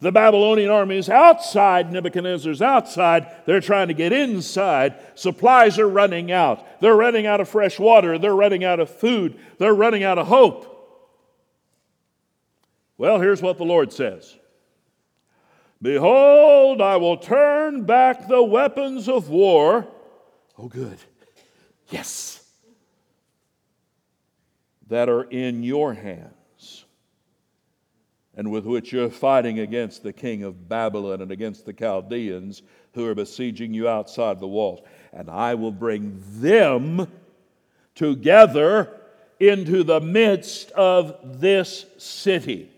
The 0.00 0.12
Babylonian 0.12 0.70
army 0.70 0.96
is 0.96 1.08
outside, 1.08 1.92
Nebuchadnezzar's 1.92 2.60
outside. 2.60 3.28
They're 3.46 3.60
trying 3.60 3.88
to 3.88 3.94
get 3.94 4.12
inside. 4.12 4.94
Supplies 5.14 5.78
are 5.78 5.88
running 5.88 6.30
out. 6.30 6.80
They're 6.80 6.94
running 6.94 7.26
out 7.26 7.40
of 7.40 7.48
fresh 7.48 7.78
water. 7.78 8.18
They're 8.18 8.34
running 8.34 8.64
out 8.64 8.80
of 8.80 8.90
food. 8.90 9.38
They're 9.58 9.74
running 9.74 10.02
out 10.02 10.18
of 10.18 10.26
hope. 10.26 10.74
Well, 12.96 13.20
here's 13.20 13.40
what 13.40 13.58
the 13.58 13.64
Lord 13.64 13.92
says 13.92 14.36
Behold, 15.80 16.80
I 16.80 16.96
will 16.96 17.16
turn 17.16 17.84
back 17.84 18.28
the 18.28 18.42
weapons 18.42 19.08
of 19.08 19.28
war. 19.28 19.86
Oh, 20.56 20.68
good. 20.68 20.98
Yes. 21.90 22.44
That 24.88 25.08
are 25.08 25.24
in 25.24 25.62
your 25.62 25.94
hands 25.94 26.37
and 28.38 28.52
with 28.52 28.64
which 28.64 28.92
you're 28.92 29.10
fighting 29.10 29.58
against 29.58 30.04
the 30.04 30.12
king 30.12 30.44
of 30.44 30.68
Babylon 30.68 31.20
and 31.20 31.32
against 31.32 31.66
the 31.66 31.72
Chaldeans 31.72 32.62
who 32.94 33.04
are 33.04 33.14
besieging 33.14 33.74
you 33.74 33.88
outside 33.88 34.38
the 34.38 34.46
walls. 34.46 34.78
And 35.12 35.28
I 35.28 35.54
will 35.54 35.72
bring 35.72 36.22
them 36.36 37.08
together 37.96 38.96
into 39.40 39.82
the 39.82 40.00
midst 40.00 40.70
of 40.70 41.40
this 41.40 41.84
city. 41.98 42.70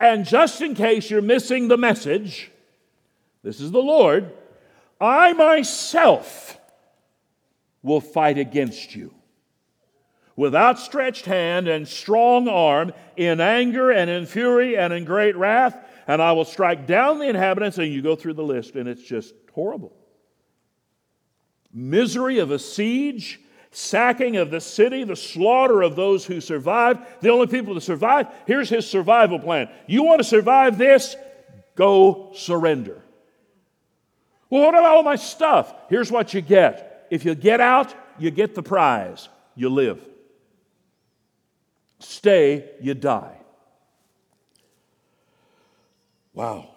And 0.00 0.24
just 0.24 0.62
in 0.62 0.74
case 0.74 1.10
you're 1.10 1.20
missing 1.20 1.68
the 1.68 1.76
message, 1.76 2.50
this 3.42 3.60
is 3.60 3.70
the 3.72 3.82
Lord, 3.82 4.32
I 4.98 5.34
myself 5.34 6.58
will 7.82 8.00
fight 8.00 8.38
against 8.38 8.96
you 8.96 9.12
with 10.38 10.54
outstretched 10.54 11.26
hand 11.26 11.66
and 11.66 11.88
strong 11.88 12.46
arm, 12.46 12.92
in 13.16 13.40
anger 13.40 13.90
and 13.90 14.08
in 14.08 14.24
fury 14.24 14.78
and 14.78 14.92
in 14.92 15.04
great 15.04 15.34
wrath, 15.34 15.76
and 16.06 16.22
I 16.22 16.30
will 16.30 16.44
strike 16.44 16.86
down 16.86 17.18
the 17.18 17.28
inhabitants. 17.28 17.76
And 17.78 17.92
you 17.92 18.02
go 18.02 18.14
through 18.14 18.34
the 18.34 18.44
list, 18.44 18.76
and 18.76 18.88
it's 18.88 19.02
just 19.02 19.34
horrible. 19.52 19.92
Misery 21.72 22.38
of 22.38 22.52
a 22.52 22.58
siege, 22.60 23.40
sacking 23.72 24.36
of 24.36 24.52
the 24.52 24.60
city, 24.60 25.02
the 25.02 25.16
slaughter 25.16 25.82
of 25.82 25.96
those 25.96 26.24
who 26.24 26.40
survived, 26.40 27.00
the 27.20 27.30
only 27.30 27.48
people 27.48 27.74
to 27.74 27.80
survive. 27.80 28.28
Here's 28.46 28.68
his 28.68 28.88
survival 28.88 29.40
plan. 29.40 29.68
You 29.88 30.04
want 30.04 30.20
to 30.20 30.24
survive 30.24 30.78
this? 30.78 31.16
Go 31.74 32.30
surrender. 32.36 33.02
Well, 34.50 34.62
what 34.62 34.74
about 34.74 34.94
all 34.94 35.02
my 35.02 35.16
stuff? 35.16 35.74
Here's 35.90 36.12
what 36.12 36.32
you 36.32 36.42
get. 36.42 37.08
If 37.10 37.24
you 37.24 37.34
get 37.34 37.60
out, 37.60 37.92
you 38.20 38.30
get 38.30 38.54
the 38.54 38.62
prize. 38.62 39.28
You 39.56 39.68
live. 39.70 40.00
Stay, 42.00 42.70
you 42.80 42.94
die. 42.94 43.36
Wow. 46.32 46.68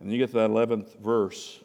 And 0.00 0.10
you 0.12 0.18
get 0.18 0.30
to 0.30 0.36
that 0.36 0.50
11th 0.50 0.98
verse, 0.98 1.60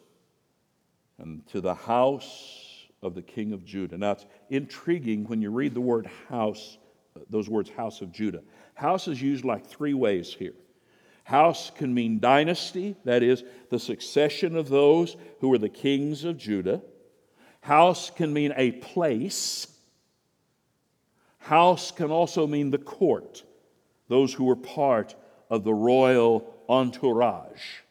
and 1.18 1.46
to 1.48 1.62
the 1.62 1.75
house 1.75 2.88
of 3.01 3.15
the 3.15 3.22
king 3.22 3.53
of 3.53 3.63
Judah. 3.65 3.98
Now 3.98 4.12
it's 4.12 4.25
intriguing 4.50 5.25
when 5.25 5.42
you 5.42 5.51
read 5.51 5.74
the 5.74 5.82
word 5.82 6.10
house, 6.30 6.77
those 7.30 7.50
words, 7.50 7.70
house 7.70 8.01
of 8.01 8.12
Judah. 8.12 8.42
House 8.75 9.08
is 9.08 9.22
used 9.22 9.46
like 9.46 9.68
three 9.68 9.94
ways 9.94 10.34
here. 10.34 10.53
House 11.24 11.72
can 11.74 11.94
mean 11.94 12.20
dynasty, 12.20 12.96
that 13.06 13.24
is, 13.24 13.44
the 13.70 13.80
succession 13.80 14.58
of 14.58 14.68
those 14.70 15.15
who 15.39 15.50
were 15.50 15.58
the 15.58 15.70
kings 15.70 16.25
of 16.25 16.38
Judah. 16.38 16.82
House 17.62 18.10
can 18.10 18.34
mean 18.34 18.53
a 18.58 18.72
place, 18.74 19.68
House 21.43 21.91
can 21.91 22.09
also 22.09 22.47
mean 22.47 22.71
the 22.71 22.77
court, 22.77 23.43
those 24.07 24.33
who 24.33 24.45
were 24.45 24.55
part 24.55 25.13
of 25.50 25.65
the 25.65 25.73
royal 25.73 26.55
entourage. 26.69 27.81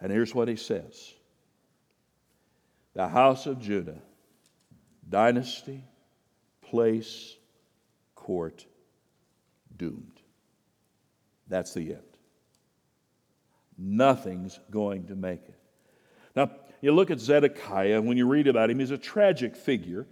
And 0.00 0.12
here's 0.12 0.32
what 0.32 0.46
he 0.46 0.54
says 0.54 1.12
The 2.94 3.08
house 3.08 3.46
of 3.46 3.60
Judah, 3.60 3.98
dynasty, 5.08 5.82
place, 6.62 7.36
court, 8.14 8.64
doomed. 9.76 10.20
That's 11.48 11.74
the 11.74 11.94
end. 11.94 12.02
Nothing's 13.76 14.60
going 14.70 15.08
to 15.08 15.16
make 15.16 15.42
it. 15.48 15.58
Now, 16.36 16.52
you 16.80 16.92
look 16.92 17.10
at 17.10 17.18
Zedekiah, 17.18 17.96
and 17.96 18.06
when 18.06 18.16
you 18.16 18.28
read 18.28 18.46
about 18.46 18.70
him, 18.70 18.78
he's 18.78 18.92
a 18.92 18.98
tragic 18.98 19.56
figure. 19.56 20.06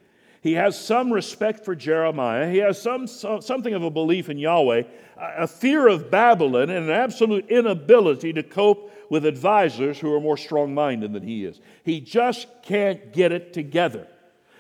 He 0.49 0.55
has 0.55 0.81
some 0.81 1.13
respect 1.13 1.63
for 1.63 1.75
Jeremiah. 1.75 2.51
He 2.51 2.57
has 2.57 2.81
some, 2.81 3.07
some, 3.07 3.43
something 3.43 3.75
of 3.75 3.83
a 3.83 3.91
belief 3.91 4.31
in 4.31 4.39
Yahweh, 4.39 4.85
a 5.19 5.47
fear 5.47 5.87
of 5.87 6.11
Babylon, 6.11 6.71
and 6.71 6.87
an 6.87 6.91
absolute 6.91 7.51
inability 7.51 8.33
to 8.33 8.43
cope 8.43 8.91
with 9.11 9.27
advisors 9.27 9.99
who 9.99 10.11
are 10.15 10.23
more 10.23 10.39
strong 10.39 10.73
minded 10.73 11.13
than 11.13 11.23
he 11.23 11.45
is. 11.45 11.61
He 11.85 12.01
just 12.01 12.47
can't 12.63 13.13
get 13.13 13.31
it 13.31 13.53
together. 13.53 14.09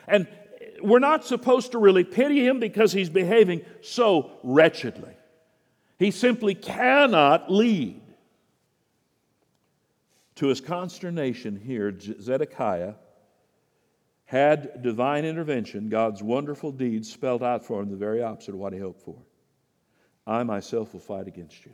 And 0.07 0.28
we're 0.83 0.99
not 0.99 1.25
supposed 1.25 1.73
to 1.73 1.78
really 1.78 2.04
pity 2.04 2.45
him 2.47 2.61
because 2.61 2.92
he's 2.92 3.09
behaving 3.09 3.62
so 3.80 4.33
wretchedly. 4.42 5.16
He 5.99 6.11
simply 6.11 6.54
cannot 6.54 7.50
lead. 7.50 8.02
To 10.35 10.49
his 10.49 10.61
consternation 10.61 11.57
here, 11.57 11.99
Zedekiah 11.99 12.92
had 14.28 14.82
divine 14.82 15.25
intervention, 15.25 15.88
God's 15.88 16.23
wonderful 16.23 16.70
deeds 16.70 17.11
spelled 17.11 17.42
out 17.42 17.64
for 17.64 17.80
him 17.80 17.88
the 17.88 17.97
very 17.97 18.23
opposite 18.23 18.52
of 18.52 18.61
what 18.61 18.75
he 18.75 18.78
hoped 18.78 19.00
for. 19.00 19.16
I 20.26 20.42
myself 20.42 20.92
will 20.92 21.00
fight 21.00 21.26
against 21.26 21.64
you. 21.64 21.73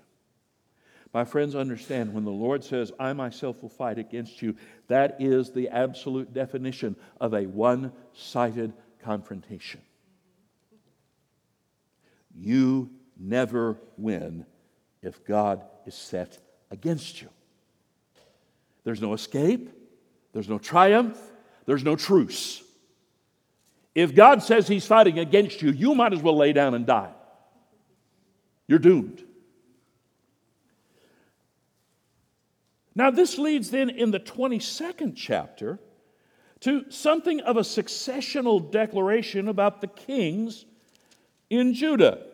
My 1.12 1.25
friends, 1.25 1.56
understand 1.56 2.14
when 2.14 2.25
the 2.25 2.30
Lord 2.30 2.62
says, 2.62 2.92
I 2.96 3.12
myself 3.12 3.61
will 3.61 3.68
fight 3.68 3.99
against 3.99 4.40
you, 4.40 4.54
that 4.87 5.16
is 5.18 5.50
the 5.50 5.68
absolute 5.68 6.32
definition 6.32 6.94
of 7.20 7.34
a 7.34 7.42
one 7.46 7.90
sided 8.12 8.73
confrontation. 9.02 9.80
You 12.37 12.88
never 13.18 13.78
win 13.96 14.46
if 15.02 15.25
God 15.25 15.64
is 15.87 15.96
set 15.96 16.38
against 16.70 17.20
you. 17.20 17.30
There's 18.84 19.02
no 19.02 19.12
escape, 19.12 19.70
there's 20.32 20.49
no 20.49 20.58
triumph, 20.58 21.18
there's 21.66 21.85
no 21.85 21.97
truce. 21.97 22.62
If 23.94 24.14
God 24.14 24.42
says 24.42 24.66
He's 24.66 24.87
fighting 24.87 25.18
against 25.18 25.62
you, 25.62 25.71
you 25.71 25.94
might 25.94 26.12
as 26.12 26.21
well 26.21 26.37
lay 26.37 26.52
down 26.52 26.75
and 26.75 26.87
die. 26.87 27.12
You're 28.66 28.78
doomed. 28.78 29.23
Now, 32.94 33.11
this 33.11 33.38
leads 33.38 33.71
then 33.71 33.90
in 33.90 34.11
the 34.11 34.21
22nd 34.21 35.14
chapter 35.16 35.80
to 36.61 36.90
something 36.90 37.40
of 37.40 37.56
a 37.56 37.61
successional 37.61 38.71
declaration 38.71 39.49
about 39.49 39.80
the 39.80 39.88
kings 39.88 40.64
in 41.50 41.75
Judah. 41.75 42.25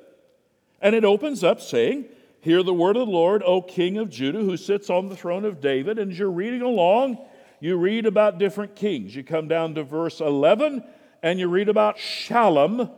And 0.81 0.95
it 0.95 1.05
opens 1.05 1.43
up 1.43 1.61
saying, 1.61 2.07
Hear 2.43 2.63
the 2.63 2.73
word 2.73 2.97
of 2.97 3.07
the 3.07 3.13
Lord, 3.13 3.43
O 3.43 3.61
King 3.61 3.99
of 3.99 4.09
Judah, 4.09 4.39
who 4.39 4.57
sits 4.57 4.89
on 4.89 5.09
the 5.09 5.17
throne 5.17 5.45
of 5.45 5.61
David. 5.61 5.99
And 5.99 6.13
as 6.13 6.19
you're 6.19 6.31
reading 6.31 6.63
along, 6.63 7.19
you 7.61 7.77
read 7.77 8.07
about 8.07 8.39
different 8.39 8.75
kings. 8.75 9.15
You 9.15 9.23
come 9.23 9.47
down 9.47 9.75
to 9.75 9.85
verse 9.85 10.21
11 10.21 10.83
and 11.23 11.39
you 11.39 11.49
read 11.49 11.69
about 11.69 11.99
Shallum, 11.99 12.91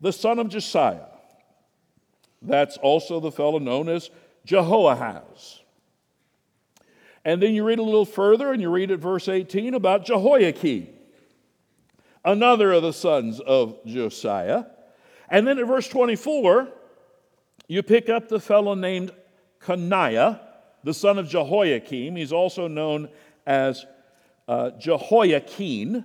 the 0.00 0.12
son 0.12 0.38
of 0.38 0.48
Josiah. 0.50 1.06
That's 2.42 2.76
also 2.76 3.20
the 3.20 3.32
fellow 3.32 3.58
known 3.58 3.88
as 3.88 4.10
Jehoahaz. 4.44 5.60
And 7.24 7.42
then 7.42 7.54
you 7.54 7.64
read 7.64 7.78
a 7.78 7.82
little 7.82 8.04
further 8.04 8.52
and 8.52 8.60
you 8.60 8.70
read 8.70 8.90
at 8.90 8.98
verse 8.98 9.28
18 9.28 9.72
about 9.72 10.04
Jehoiakim, 10.04 10.88
another 12.22 12.72
of 12.72 12.82
the 12.82 12.92
sons 12.92 13.40
of 13.40 13.78
Josiah. 13.86 14.64
And 15.30 15.46
then 15.46 15.58
at 15.58 15.66
verse 15.66 15.88
24, 15.88 16.68
you 17.66 17.82
pick 17.82 18.10
up 18.10 18.28
the 18.28 18.40
fellow 18.40 18.74
named 18.74 19.12
Coniah, 19.60 20.40
the 20.82 20.92
son 20.92 21.18
of 21.18 21.28
Jehoiakim. 21.28 22.14
He's 22.14 22.32
also 22.32 22.68
known 22.68 23.08
as 23.46 23.86
uh, 24.48 24.70
Jehoiachin. 24.72 26.04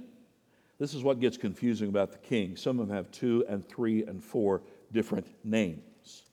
This 0.80 0.94
is 0.94 1.04
what 1.04 1.20
gets 1.20 1.38
confusing 1.38 1.90
about 1.90 2.12
the 2.12 2.18
king. 2.18 2.56
Some 2.56 2.80
of 2.80 2.88
them 2.88 2.96
have 2.96 3.12
two 3.12 3.46
and 3.50 3.68
three 3.68 4.04
and 4.04 4.24
four 4.24 4.62
different 4.92 5.28
names. 5.44 6.24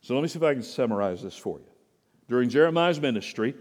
So 0.00 0.14
let 0.14 0.22
me 0.22 0.28
see 0.28 0.38
if 0.38 0.42
I 0.42 0.52
can 0.52 0.62
summarize 0.62 1.22
this 1.22 1.36
for 1.36 1.58
you. 1.58 1.66
During 2.28 2.48
Jeremiah's 2.48 3.00
ministry, 3.00 3.54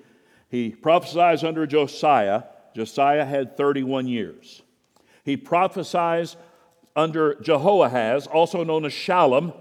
he 0.49 0.71
prophesies 0.71 1.43
under 1.43 1.65
Josiah. 1.65 2.43
Josiah 2.75 3.25
had 3.25 3.57
31 3.57 4.07
years. 4.07 4.62
He 5.23 5.38
prophesies 5.38 6.36
under 6.95 7.36
Jehoahaz, 7.36 8.27
also 8.27 8.63
known 8.63 8.86
as 8.86 8.91
Shallum, 8.91 9.55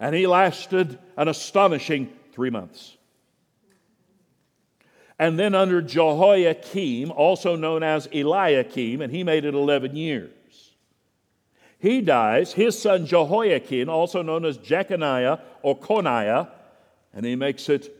and 0.00 0.14
he 0.14 0.26
lasted 0.26 0.98
an 1.16 1.28
astonishing 1.28 2.12
three 2.32 2.50
months. 2.50 2.97
And 5.18 5.38
then 5.38 5.54
under 5.54 5.82
Jehoiakim, 5.82 7.10
also 7.10 7.56
known 7.56 7.82
as 7.82 8.06
Eliakim, 8.12 9.00
and 9.00 9.12
he 9.12 9.24
made 9.24 9.44
it 9.44 9.54
11 9.54 9.96
years. 9.96 10.30
He 11.80 12.00
dies, 12.00 12.52
his 12.52 12.80
son 12.80 13.06
Jehoiachin, 13.06 13.88
also 13.88 14.22
known 14.22 14.44
as 14.44 14.58
Jeconiah 14.58 15.40
or 15.62 15.78
Coniah, 15.78 16.48
and 17.12 17.24
he 17.24 17.36
makes 17.36 17.68
it 17.68 17.94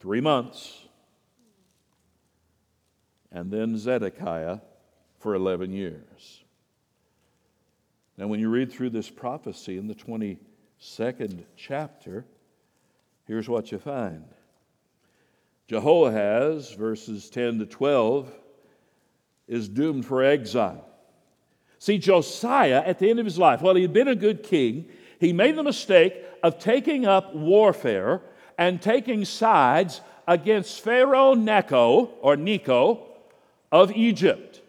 three 0.00 0.20
months. 0.20 0.82
And 3.30 3.50
then 3.50 3.76
Zedekiah 3.76 4.60
for 5.18 5.34
11 5.34 5.72
years. 5.72 6.44
Now, 8.16 8.28
when 8.28 8.40
you 8.40 8.48
read 8.48 8.72
through 8.72 8.90
this 8.90 9.10
prophecy 9.10 9.76
in 9.76 9.88
the 9.88 9.94
20 9.94 10.38
second 10.78 11.44
chapter, 11.56 12.24
here's 13.26 13.48
what 13.48 13.72
you 13.72 13.78
find 13.78 14.24
Jehoahaz, 15.68 16.72
verses 16.74 17.28
10 17.30 17.58
to 17.58 17.66
12, 17.66 18.32
is 19.48 19.68
doomed 19.68 20.06
for 20.06 20.22
exile. 20.22 20.84
See, 21.78 21.98
Josiah, 21.98 22.82
at 22.84 22.98
the 22.98 23.10
end 23.10 23.18
of 23.18 23.26
his 23.26 23.38
life, 23.38 23.60
while 23.60 23.74
he 23.74 23.82
had 23.82 23.92
been 23.92 24.08
a 24.08 24.14
good 24.14 24.42
king, 24.42 24.86
he 25.18 25.32
made 25.32 25.56
the 25.56 25.62
mistake 25.62 26.14
of 26.42 26.58
taking 26.58 27.06
up 27.06 27.34
warfare 27.34 28.22
and 28.58 28.80
taking 28.80 29.24
sides 29.24 30.00
against 30.26 30.80
Pharaoh 30.80 31.34
Necho, 31.34 32.06
or 32.20 32.36
Necho, 32.36 33.06
of 33.70 33.92
Egypt. 33.92 34.62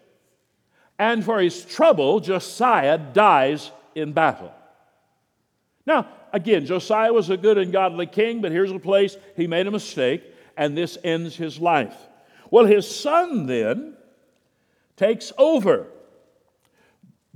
And 0.98 1.24
for 1.24 1.40
his 1.40 1.64
trouble, 1.64 2.20
Josiah 2.20 2.98
dies 2.98 3.70
in 3.94 4.12
battle. 4.12 4.52
Now, 5.86 6.08
again, 6.32 6.66
Josiah 6.66 7.12
was 7.12 7.30
a 7.30 7.36
good 7.36 7.56
and 7.56 7.72
godly 7.72 8.06
king, 8.06 8.40
but 8.40 8.52
here's 8.52 8.70
a 8.70 8.78
place 8.78 9.16
he 9.36 9.46
made 9.46 9.66
a 9.66 9.70
mistake, 9.70 10.22
and 10.58 10.76
this 10.76 10.98
ends 11.02 11.36
his 11.36 11.58
life. 11.58 11.96
Well, 12.50 12.66
his 12.66 12.88
son 12.88 13.46
then 13.46 13.96
takes 14.96 15.32
over 15.38 15.86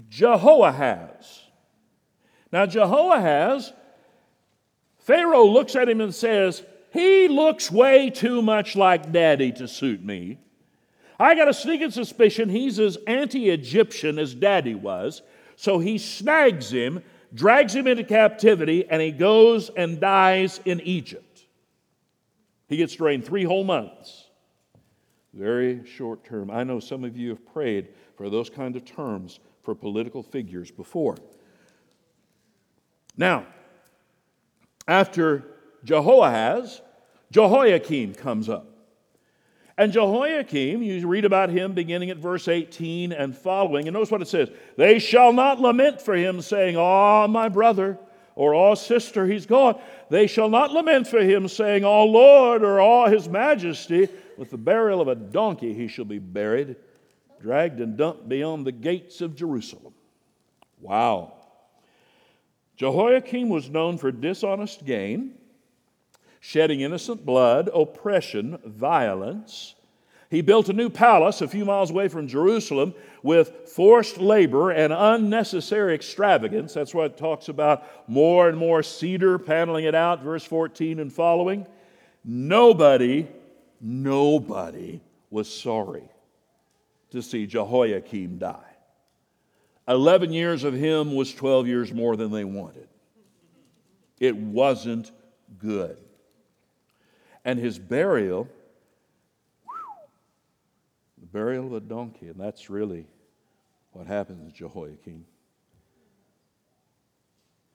Jehoahaz. 0.08 1.42
Now, 2.52 2.66
Jehoahaz, 2.66 3.72
Pharaoh 4.98 5.46
looks 5.46 5.74
at 5.74 5.88
him 5.88 6.02
and 6.02 6.14
says, 6.14 6.62
He 6.92 7.28
looks 7.28 7.70
way 7.70 8.10
too 8.10 8.42
much 8.42 8.76
like 8.76 9.12
daddy 9.12 9.52
to 9.52 9.66
suit 9.66 10.04
me. 10.04 10.38
I 11.18 11.34
got 11.34 11.48
a 11.48 11.54
sneaking 11.54 11.92
suspicion 11.92 12.48
he's 12.48 12.78
as 12.78 12.98
anti 13.06 13.48
Egyptian 13.48 14.18
as 14.18 14.34
daddy 14.34 14.74
was, 14.74 15.22
so 15.56 15.78
he 15.78 15.96
snags 15.96 16.70
him 16.70 17.02
drags 17.34 17.74
him 17.74 17.86
into 17.86 18.04
captivity, 18.04 18.86
and 18.88 19.00
he 19.00 19.10
goes 19.10 19.70
and 19.70 20.00
dies 20.00 20.60
in 20.64 20.80
Egypt. 20.80 21.31
He 22.72 22.78
gets 22.78 22.94
drained 22.94 23.26
three 23.26 23.44
whole 23.44 23.64
months. 23.64 24.30
Very 25.34 25.84
short 25.84 26.24
term. 26.24 26.50
I 26.50 26.64
know 26.64 26.80
some 26.80 27.04
of 27.04 27.18
you 27.18 27.28
have 27.28 27.44
prayed 27.52 27.88
for 28.16 28.30
those 28.30 28.48
kind 28.48 28.74
of 28.76 28.86
terms 28.86 29.40
for 29.62 29.74
political 29.74 30.22
figures 30.22 30.70
before. 30.70 31.18
Now, 33.14 33.44
after 34.88 35.44
Jehoahaz, 35.84 36.80
Jehoiakim 37.30 38.14
comes 38.14 38.48
up. 38.48 38.74
And 39.76 39.92
Jehoiakim, 39.92 40.82
you 40.82 41.06
read 41.06 41.26
about 41.26 41.50
him 41.50 41.74
beginning 41.74 42.08
at 42.08 42.16
verse 42.16 42.48
18 42.48 43.12
and 43.12 43.36
following, 43.36 43.86
and 43.86 43.92
notice 43.92 44.10
what 44.10 44.22
it 44.22 44.28
says 44.28 44.48
They 44.78 44.98
shall 44.98 45.34
not 45.34 45.60
lament 45.60 46.00
for 46.00 46.14
him, 46.14 46.40
saying, 46.40 46.78
Ah, 46.78 47.26
my 47.26 47.50
brother, 47.50 47.98
or 48.34 48.54
Ah, 48.54 48.74
sister, 48.74 49.26
he's 49.26 49.46
gone. 49.46 49.80
They 50.08 50.26
shall 50.26 50.48
not 50.48 50.72
lament 50.72 51.06
for 51.06 51.20
him, 51.20 51.48
saying, 51.48 51.84
Ah, 51.84 52.02
Lord, 52.02 52.62
or 52.62 52.80
Ah, 52.80 53.08
his 53.08 53.28
majesty. 53.28 54.08
With 54.36 54.50
the 54.50 54.58
burial 54.58 55.00
of 55.00 55.08
a 55.08 55.14
donkey 55.14 55.74
he 55.74 55.88
shall 55.88 56.04
be 56.06 56.18
buried, 56.18 56.76
dragged 57.40 57.80
and 57.80 57.96
dumped 57.96 58.28
beyond 58.28 58.66
the 58.66 58.72
gates 58.72 59.20
of 59.20 59.36
Jerusalem. 59.36 59.94
Wow. 60.80 61.34
Jehoiakim 62.76 63.48
was 63.48 63.70
known 63.70 63.98
for 63.98 64.10
dishonest 64.10 64.84
gain, 64.84 65.34
shedding 66.40 66.80
innocent 66.80 67.24
blood, 67.24 67.70
oppression, 67.72 68.58
violence. 68.64 69.74
He 70.32 70.40
built 70.40 70.70
a 70.70 70.72
new 70.72 70.88
palace 70.88 71.42
a 71.42 71.46
few 71.46 71.66
miles 71.66 71.90
away 71.90 72.08
from 72.08 72.26
Jerusalem 72.26 72.94
with 73.22 73.68
forced 73.68 74.16
labor 74.16 74.70
and 74.70 74.90
unnecessary 74.90 75.94
extravagance. 75.94 76.72
That's 76.72 76.94
what 76.94 77.04
it 77.04 77.16
talks 77.18 77.50
about 77.50 78.08
more 78.08 78.48
and 78.48 78.56
more 78.56 78.82
cedar 78.82 79.38
paneling 79.38 79.84
it 79.84 79.94
out, 79.94 80.22
verse 80.22 80.42
14 80.42 81.00
and 81.00 81.12
following. 81.12 81.66
Nobody, 82.24 83.28
nobody 83.78 85.02
was 85.28 85.54
sorry 85.54 86.08
to 87.10 87.20
see 87.20 87.46
Jehoiakim 87.46 88.38
die. 88.38 88.72
11 89.86 90.32
years 90.32 90.64
of 90.64 90.72
him 90.72 91.14
was 91.14 91.34
12 91.34 91.66
years 91.66 91.92
more 91.92 92.16
than 92.16 92.30
they 92.30 92.44
wanted. 92.44 92.88
It 94.18 94.34
wasn't 94.34 95.10
good. 95.58 95.98
And 97.44 97.58
his 97.58 97.78
burial, 97.78 98.48
burial 101.32 101.66
of 101.66 101.72
a 101.72 101.80
donkey, 101.80 102.28
and 102.28 102.38
that's 102.38 102.70
really 102.70 103.06
what 103.92 104.06
happens 104.06 104.52
to 104.52 104.56
Jehoiakim. 104.56 105.24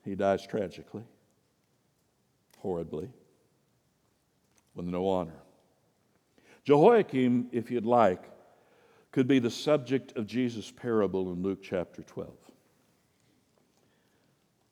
He 0.04 0.14
dies 0.14 0.46
tragically, 0.46 1.04
horribly, 2.58 3.10
with 4.74 4.86
no 4.86 5.08
honor. 5.08 5.40
Jehoiakim, 6.64 7.48
if 7.52 7.70
you'd 7.70 7.86
like, 7.86 8.22
could 9.10 9.26
be 9.26 9.38
the 9.38 9.50
subject 9.50 10.16
of 10.16 10.26
Jesus' 10.26 10.70
parable 10.70 11.32
in 11.32 11.42
Luke 11.42 11.60
chapter 11.62 12.02
12. 12.02 12.30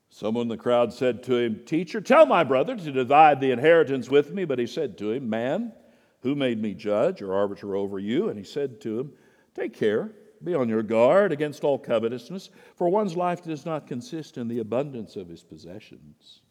Someone 0.09 0.43
in 0.43 0.47
the 0.47 0.57
crowd 0.57 0.93
said 0.93 1.21
to 1.23 1.35
him, 1.35 1.61
Teacher, 1.65 2.01
tell 2.01 2.25
my 2.25 2.43
brother 2.43 2.75
to 2.75 2.91
divide 2.91 3.39
the 3.39 3.51
inheritance 3.51 4.09
with 4.09 4.33
me. 4.33 4.45
But 4.45 4.57
he 4.57 4.65
said 4.65 4.97
to 4.99 5.11
him, 5.11 5.29
Man, 5.29 5.73
who 6.21 6.35
made 6.35 6.61
me 6.61 6.73
judge 6.73 7.21
or 7.21 7.33
arbiter 7.33 7.75
over 7.75 7.99
you? 7.99 8.29
And 8.29 8.37
he 8.37 8.43
said 8.43 8.81
to 8.81 8.99
him, 8.99 9.13
Take 9.55 9.73
care, 9.73 10.11
be 10.43 10.53
on 10.53 10.69
your 10.69 10.83
guard 10.83 11.31
against 11.31 11.63
all 11.63 11.79
covetousness, 11.79 12.49
for 12.75 12.89
one's 12.89 13.15
life 13.15 13.43
does 13.43 13.65
not 13.65 13.87
consist 13.87 14.37
in 14.37 14.47
the 14.47 14.59
abundance 14.59 15.15
of 15.15 15.27
his 15.27 15.43
possessions. 15.43 16.41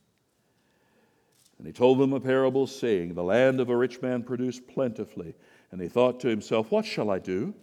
And 1.59 1.67
he 1.67 1.73
told 1.73 1.99
them 1.99 2.13
a 2.13 2.21
parable, 2.21 2.67
saying, 2.67 3.15
The 3.15 3.23
land 3.23 3.61
of 3.61 3.71
a 3.71 3.77
rich 3.77 4.03
man 4.03 4.23
produced 4.23 4.67
plentifully. 4.69 5.35
And 5.71 5.81
he 5.81 5.89
thought 5.89 6.21
to 6.21 6.29
himself, 6.29 6.71
What 6.71 6.85
shall 6.85 7.11
I 7.11 7.19
do? 7.19 7.55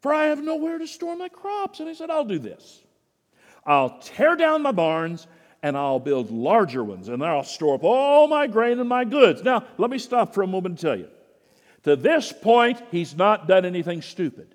For 0.00 0.14
I 0.14 0.26
have 0.26 0.42
nowhere 0.42 0.78
to 0.78 0.86
store 0.86 1.16
my 1.16 1.28
crops. 1.28 1.80
And 1.80 1.88
he 1.88 1.94
said, 1.94 2.10
I'll 2.10 2.24
do 2.24 2.38
this. 2.38 2.82
I'll 3.64 3.98
tear 3.98 4.36
down 4.36 4.62
my 4.62 4.72
barns 4.72 5.26
and 5.62 5.76
I'll 5.76 5.98
build 5.98 6.30
larger 6.30 6.84
ones, 6.84 7.08
and 7.08 7.20
there 7.20 7.30
I'll 7.30 7.42
store 7.42 7.74
up 7.74 7.82
all 7.82 8.28
my 8.28 8.46
grain 8.46 8.78
and 8.78 8.88
my 8.88 9.04
goods. 9.04 9.42
Now, 9.42 9.64
let 9.78 9.90
me 9.90 9.98
stop 9.98 10.32
for 10.32 10.42
a 10.42 10.46
moment 10.46 10.72
and 10.72 10.78
tell 10.78 10.96
you. 10.96 11.08
To 11.86 11.94
this 11.94 12.32
point, 12.32 12.82
he's 12.90 13.14
not 13.14 13.46
done 13.46 13.64
anything 13.64 14.02
stupid. 14.02 14.52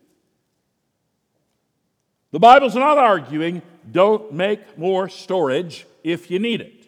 The 2.31 2.39
Bible's 2.39 2.75
not 2.75 2.97
arguing, 2.97 3.61
don't 3.89 4.33
make 4.33 4.77
more 4.77 5.07
storage 5.07 5.87
if 6.03 6.29
you 6.29 6.39
need 6.39 6.59
it. 6.59 6.85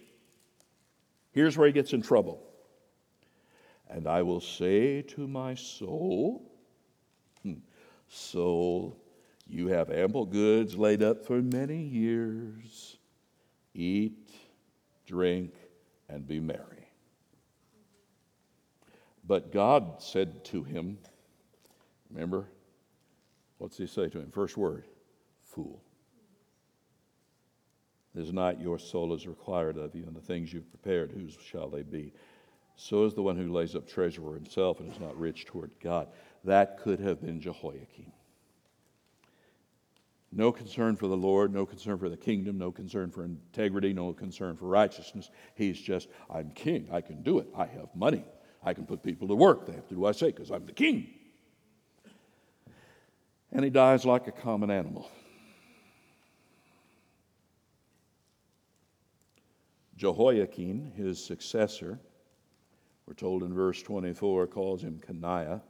Here's 1.32 1.58
where 1.58 1.68
he 1.68 1.72
gets 1.72 1.94
in 1.94 2.02
trouble. 2.02 2.44
And 3.90 4.06
I 4.06 4.24
will 4.24 4.42
say 4.42 5.04
to 5.04 5.30
my 5.30 5.56
soul, 5.56 6.52
hmm, 7.42 7.54
Soul, 8.10 8.98
you 9.48 9.68
have 9.68 9.92
ample 9.92 10.26
goods 10.26 10.76
laid 10.76 11.02
up 11.02 11.26
for 11.26 11.42
many 11.42 11.82
years. 11.82 12.98
Eat, 13.74 14.30
drink, 15.08 15.54
and 16.10 16.28
be 16.28 16.42
merry. 16.42 16.83
But 19.26 19.52
God 19.52 20.02
said 20.02 20.44
to 20.46 20.64
him, 20.64 20.98
Remember, 22.12 22.48
what's 23.58 23.78
he 23.78 23.88
say 23.88 24.10
to 24.10 24.20
him? 24.20 24.30
First 24.32 24.58
word, 24.58 24.86
fool. 25.44 25.82
Is 28.16 28.32
not 28.32 28.62
your 28.62 28.78
soul 28.78 29.14
is 29.14 29.26
required 29.26 29.78
of 29.78 29.96
you, 29.96 30.04
and 30.06 30.16
the 30.16 30.22
things 30.22 30.54
you've 30.54 30.70
prepared, 30.70 31.12
whose 31.12 31.36
shall 31.44 31.70
they 31.70 31.82
be? 31.82 32.14
So 32.76 33.06
is 33.06 33.14
the 33.14 33.24
one 33.24 33.38
who 33.38 33.52
lays 33.52 33.76
up 33.76 33.88
treasure 33.88 34.22
for 34.22 34.36
himself 34.36 34.80
and 34.80 34.92
is 34.92 35.00
not 35.00 35.18
rich 35.18 35.46
toward 35.46 35.72
God. 35.82 36.10
That 36.44 36.80
could 36.80 37.00
have 37.00 37.22
been 37.22 37.40
Jehoiakim. 37.40 38.12
No 40.32 40.52
concern 40.52 40.96
for 40.96 41.08
the 41.08 41.18
Lord, 41.18 41.54
no 41.54 41.66
concern 41.66 42.00
for 42.00 42.10
the 42.10 42.18
kingdom, 42.18 42.58
no 42.58 42.72
concern 42.72 43.12
for 43.12 43.24
integrity, 43.24 43.94
no 43.94 44.14
concern 44.14 44.58
for 44.58 44.66
righteousness. 44.66 45.30
He's 45.56 45.80
just, 45.80 46.08
I'm 46.30 46.50
king. 46.52 46.88
I 46.92 47.02
can 47.02 47.22
do 47.22 47.38
it. 47.38 47.48
I 47.56 47.66
have 47.66 47.96
money. 47.96 48.26
I 48.66 48.74
can 48.74 48.86
put 48.86 49.04
people 49.04 49.28
to 49.28 49.36
work. 49.36 49.66
They 49.66 49.74
have 49.74 49.88
to 49.90 49.96
do 49.96 50.02
what 50.02 50.10
I 50.10 50.18
say 50.18 50.28
because 50.28 50.52
I'm 50.52 50.66
the 50.66 50.72
king. 50.72 51.08
And 53.52 53.64
he 53.64 53.70
dies 53.70 54.06
like 54.06 54.28
a 54.28 54.32
common 54.32 54.72
animal. 54.72 55.10
Jehoiachin, 59.96 60.92
his 60.96 61.24
successor, 61.24 62.00
we're 63.06 63.14
told 63.14 63.44
in 63.44 63.54
verse 63.54 63.82
24, 63.84 64.48
calls 64.48 64.82
him 64.82 65.00
Coniah. 65.00 65.62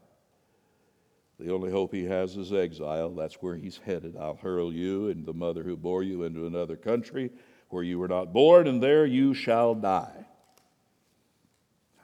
The 1.40 1.52
only 1.52 1.72
hope 1.72 1.94
he 1.94 2.06
has 2.06 2.38
is 2.38 2.54
exile. 2.54 3.10
That's 3.10 3.36
where 3.36 3.56
he's 3.56 3.78
headed. 3.78 4.16
I'll 4.16 4.36
hurl 4.36 4.72
you 4.72 5.10
and 5.10 5.26
the 5.26 5.34
mother 5.34 5.64
who 5.64 5.76
bore 5.76 6.04
you 6.04 6.24
into 6.24 6.46
another 6.46 6.76
country 6.76 7.32
where 7.70 7.84
you 7.84 8.00
were 8.00 8.08
not 8.08 8.32
born, 8.32 8.68
and 8.68 8.82
there 8.82 9.06
you 9.06 9.34
shall 9.34 9.74
die. 9.76 10.26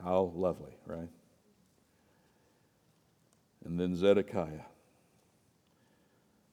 How 0.02 0.32
lovely, 0.34 0.76
right? 0.86 1.08
And 3.64 3.78
then 3.78 3.94
Zedekiah. 3.94 4.64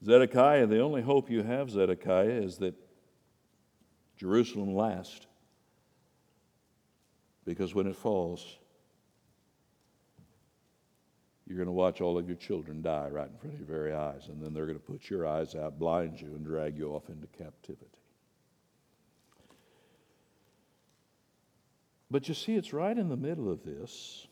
Zedekiah, 0.04 0.68
the 0.68 0.80
only 0.80 1.02
hope 1.02 1.30
you 1.30 1.44
have, 1.44 1.70
Zedekiah, 1.70 2.26
is 2.26 2.58
that 2.58 2.76
Jerusalem 4.18 4.76
lasts. 4.76 5.26
Because 7.46 7.74
when 7.74 7.88
it 7.88 7.96
falls, 7.96 8.58
you're 11.48 11.58
going 11.58 11.68
to 11.68 11.72
watch 11.72 12.02
all 12.02 12.18
of 12.18 12.28
your 12.28 12.36
children 12.36 12.82
die 12.82 13.08
right 13.10 13.30
in 13.30 13.38
front 13.38 13.54
of 13.54 13.60
your 13.60 13.68
very 13.68 13.94
eyes, 13.94 14.28
and 14.28 14.44
then 14.44 14.54
they're 14.54 14.66
going 14.66 14.78
to 14.78 14.84
put 14.84 15.10
your 15.10 15.26
eyes 15.26 15.56
out, 15.56 15.80
blind 15.80 16.20
you, 16.20 16.28
and 16.28 16.46
drag 16.46 16.78
you 16.78 16.90
off 16.90 17.08
into 17.10 17.26
captivity. 17.28 17.88
But 22.10 22.28
you 22.28 22.34
see, 22.34 22.56
it's 22.56 22.74
right 22.74 22.98
in 22.98 23.10
the 23.10 23.18
middle 23.18 23.52
of 23.52 23.64
this. 23.64 24.28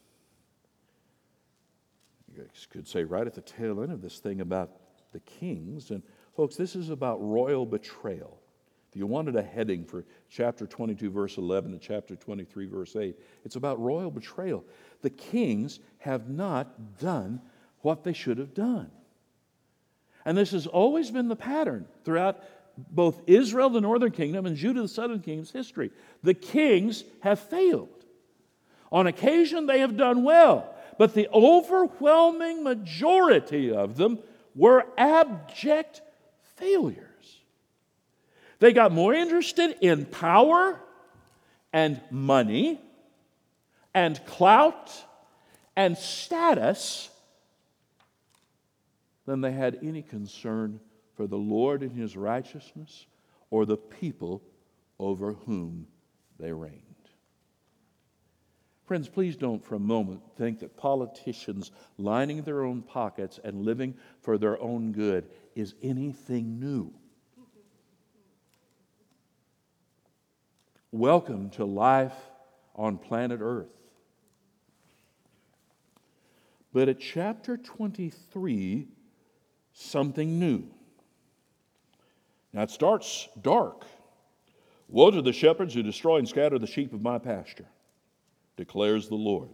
You 2.34 2.46
could 2.70 2.88
say 2.88 3.04
right 3.04 3.26
at 3.26 3.34
the 3.34 3.42
tail 3.42 3.82
end 3.82 3.92
of 3.92 4.02
this 4.02 4.20
thing 4.20 4.42
about 4.42 4.72
the 5.12 5.20
kings. 5.22 5.92
And 5.92 6.04
folks, 6.36 6.56
this 6.56 6.76
is 6.76 6.90
about 6.90 7.22
royal 7.22 7.66
betrayal. 7.66 8.40
If 8.90 9.00
you 9.00 9.08
wanted 9.08 9.36
a 9.36 9.42
heading 9.42 9.84
for 9.84 10.06
chapter 10.30 10.66
22, 10.66 11.10
verse 11.10 11.38
11, 11.38 11.74
and 11.74 11.82
chapter 11.82 12.16
23, 12.16 12.66
verse 12.66 12.96
8, 12.96 13.18
it's 13.44 13.58
about 13.58 13.80
royal 13.80 14.12
betrayal 14.12 14.64
the 15.02 15.10
kings 15.10 15.80
have 16.00 16.30
not 16.30 16.98
done 16.98 17.40
what 17.82 18.04
they 18.04 18.14
should 18.14 18.40
have 18.40 18.56
done. 18.56 18.90
And 20.26 20.36
this 20.36 20.52
has 20.52 20.66
always 20.66 21.12
been 21.12 21.28
the 21.28 21.36
pattern 21.36 21.86
throughout 22.04 22.44
both 22.78 23.22
Israel, 23.28 23.70
the 23.70 23.82
northern 23.82 24.12
kingdom, 24.12 24.46
and 24.46 24.56
Judah, 24.56 24.82
the 24.82 24.88
southern 24.88 25.22
kingdom's 25.22 25.52
history. 25.52 25.92
The 26.24 26.34
kings 26.34 27.04
have 27.22 27.40
failed. 27.40 27.90
On 28.92 29.08
occasion, 29.08 29.66
they 29.66 29.80
have 29.80 29.98
done 29.98 30.24
well, 30.24 30.74
but 30.98 31.14
the 31.14 31.28
overwhelming 31.34 32.64
majority 32.64 33.72
of 33.72 33.98
them 33.98 34.20
were 34.56 34.86
abject 34.98 36.02
failures. 36.56 37.06
They 38.60 38.72
got 38.72 38.92
more 38.92 39.14
interested 39.14 39.76
in 39.82 40.06
power 40.06 40.80
and 41.74 42.00
money 42.10 42.80
and 43.94 44.24
clout 44.26 44.94
and 45.76 45.98
status 45.98 47.10
than 49.26 49.42
they 49.42 49.52
had 49.52 49.80
any 49.82 50.02
concern 50.02 50.80
for 51.16 51.28
the 51.28 51.38
Lord 51.38 51.84
in 51.84 51.92
his 51.92 52.18
righteousness 52.18 53.06
or 53.50 53.66
the 53.66 53.78
people 53.78 54.42
over 55.00 55.34
whom 55.34 55.88
they 56.40 56.52
reigned. 56.52 56.82
Friends, 58.86 59.10
please 59.10 59.36
don't 59.36 59.66
for 59.66 59.76
a 59.76 59.80
moment 59.80 60.22
think 60.38 60.60
that 60.60 60.78
politicians 60.78 61.72
lining 61.98 62.44
their 62.44 62.64
own 62.64 62.84
pockets 62.84 63.40
and 63.44 63.66
living 63.66 63.96
for 64.22 64.38
their 64.38 64.62
own 64.62 64.92
good 64.92 65.28
is 65.56 65.74
anything 65.82 66.60
new. 66.60 66.94
Welcome 70.92 71.50
to 71.52 71.66
life 71.66 72.14
on 72.76 72.98
planet 72.98 73.40
Earth. 73.42 73.68
But 76.72 76.90
at 76.90 77.00
chapter 77.00 77.58
23, 77.58 78.88
something 79.74 80.40
new. 80.40 80.64
Now 82.56 82.64
it 82.64 82.72
starts 82.72 83.28
dark. 83.42 83.86
Woe 84.88 85.12
to 85.12 85.22
the 85.22 85.34
shepherds 85.34 85.74
who 85.74 85.84
destroy 85.84 86.18
and 86.18 86.28
scatter 86.28 86.58
the 86.58 86.66
sheep 86.66 86.94
of 86.94 87.02
my 87.02 87.20
pasture, 87.20 87.68
declares 88.56 89.10
the 89.10 89.16
Lord. 89.16 89.50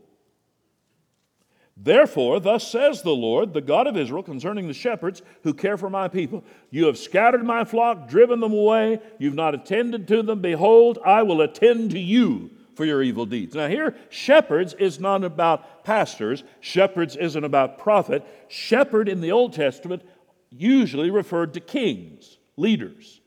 Therefore, 1.76 2.40
thus 2.40 2.70
says 2.70 3.02
the 3.02 3.10
Lord, 3.10 3.54
the 3.54 3.62
God 3.62 3.88
of 3.88 3.98
Israel, 3.98 4.22
concerning 4.22 4.68
the 4.68 4.74
shepherds 4.74 5.24
who 5.42 5.54
care 5.54 5.78
for 5.78 5.90
my 5.90 6.10
people 6.10 6.44
You 6.70 6.86
have 6.86 6.98
scattered 6.98 7.44
my 7.44 7.64
flock, 7.64 8.08
driven 8.08 8.40
them 8.40 8.54
away, 8.54 9.00
you've 9.18 9.34
not 9.34 9.56
attended 9.56 10.08
to 10.10 10.22
them. 10.22 10.42
Behold, 10.42 11.00
I 11.04 11.24
will 11.24 11.42
attend 11.42 11.92
to 11.92 12.00
you 12.00 12.52
for 12.76 12.86
your 12.86 13.02
evil 13.02 13.26
deeds. 13.26 13.56
Now, 13.56 13.68
here, 13.68 13.96
shepherds 14.10 14.76
is 14.76 15.00
not 15.00 15.24
about 15.24 15.84
pastors, 15.84 16.44
shepherds 16.60 17.16
isn't 17.16 17.44
about 17.44 17.80
prophet. 17.80 18.24
Shepherd 18.48 19.10
in 19.10 19.22
the 19.22 19.32
Old 19.32 19.54
Testament 19.54 20.04
usually 20.52 21.10
referred 21.10 21.56
to 21.56 21.60
kings, 21.62 22.38
leaders. 22.58 23.22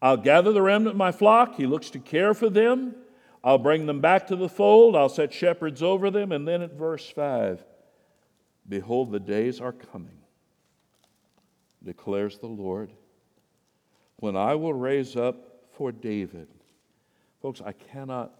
I'll 0.00 0.16
gather 0.16 0.52
the 0.52 0.62
remnant 0.62 0.94
of 0.94 0.98
my 0.98 1.12
flock, 1.12 1.54
he 1.56 1.66
looks 1.66 1.90
to 1.90 1.98
care 1.98 2.34
for 2.34 2.50
them. 2.50 2.94
I'll 3.42 3.58
bring 3.58 3.84
them 3.84 4.00
back 4.00 4.26
to 4.28 4.36
the 4.36 4.48
fold. 4.48 4.96
I'll 4.96 5.10
set 5.10 5.32
shepherds 5.32 5.82
over 5.82 6.10
them. 6.10 6.32
And 6.32 6.48
then 6.48 6.62
at 6.62 6.72
verse 6.72 7.08
5 7.10 7.62
Behold, 8.66 9.12
the 9.12 9.20
days 9.20 9.60
are 9.60 9.72
coming, 9.72 10.16
declares 11.84 12.38
the 12.38 12.46
Lord, 12.46 12.90
when 14.16 14.36
I 14.36 14.54
will 14.54 14.72
raise 14.72 15.16
up 15.16 15.66
for 15.76 15.92
David. 15.92 16.48
Folks, 17.42 17.60
I 17.60 17.72
cannot, 17.72 18.32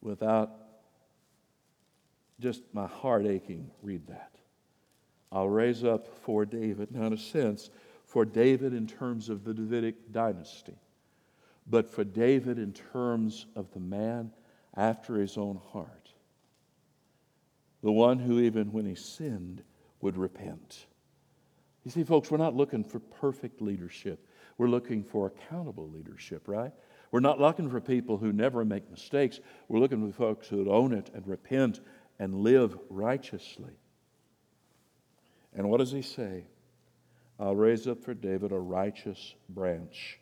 without 0.00 0.52
just 2.38 2.62
my 2.72 2.86
heart 2.86 3.26
aching, 3.26 3.68
read 3.82 4.06
that. 4.06 4.30
I'll 5.32 5.48
raise 5.48 5.82
up 5.82 6.06
for 6.22 6.44
David. 6.44 6.92
Now, 6.92 7.06
in 7.06 7.14
a 7.14 7.18
sense, 7.18 7.70
for 8.12 8.24
David 8.24 8.74
in 8.74 8.86
terms 8.86 9.28
of 9.28 9.44
the 9.44 9.54
Davidic 9.54 10.12
dynasty 10.12 10.76
but 11.66 11.88
for 11.88 12.04
David 12.04 12.58
in 12.58 12.72
terms 12.72 13.46
of 13.54 13.72
the 13.72 13.80
man 13.80 14.30
after 14.76 15.16
his 15.16 15.36
own 15.36 15.60
heart. 15.72 16.12
The 17.82 17.92
one 17.92 18.18
who, 18.18 18.40
even 18.40 18.72
when 18.72 18.86
he 18.86 18.94
sinned, 18.94 19.62
would 20.00 20.16
repent. 20.16 20.86
You 21.84 21.90
see, 21.90 22.04
folks, 22.04 22.30
we're 22.30 22.38
not 22.38 22.54
looking 22.54 22.84
for 22.84 23.00
perfect 23.00 23.60
leadership. 23.60 24.26
We're 24.58 24.68
looking 24.68 25.02
for 25.02 25.26
accountable 25.26 25.88
leadership, 25.90 26.46
right? 26.46 26.72
We're 27.10 27.20
not 27.20 27.40
looking 27.40 27.68
for 27.68 27.80
people 27.80 28.16
who 28.16 28.32
never 28.32 28.64
make 28.64 28.90
mistakes. 28.90 29.40
We're 29.68 29.80
looking 29.80 30.10
for 30.10 30.16
folks 30.16 30.48
who 30.48 30.70
own 30.70 30.92
it 30.92 31.10
and 31.14 31.26
repent 31.26 31.80
and 32.18 32.34
live 32.34 32.78
righteously. 32.88 33.72
And 35.54 35.68
what 35.68 35.78
does 35.78 35.92
he 35.92 36.02
say? 36.02 36.44
I'll 37.42 37.56
raise 37.56 37.86
up 37.86 38.02
for 38.02 38.14
David 38.14 38.52
a 38.52 38.58
righteous 38.58 39.34
branch 39.48 40.20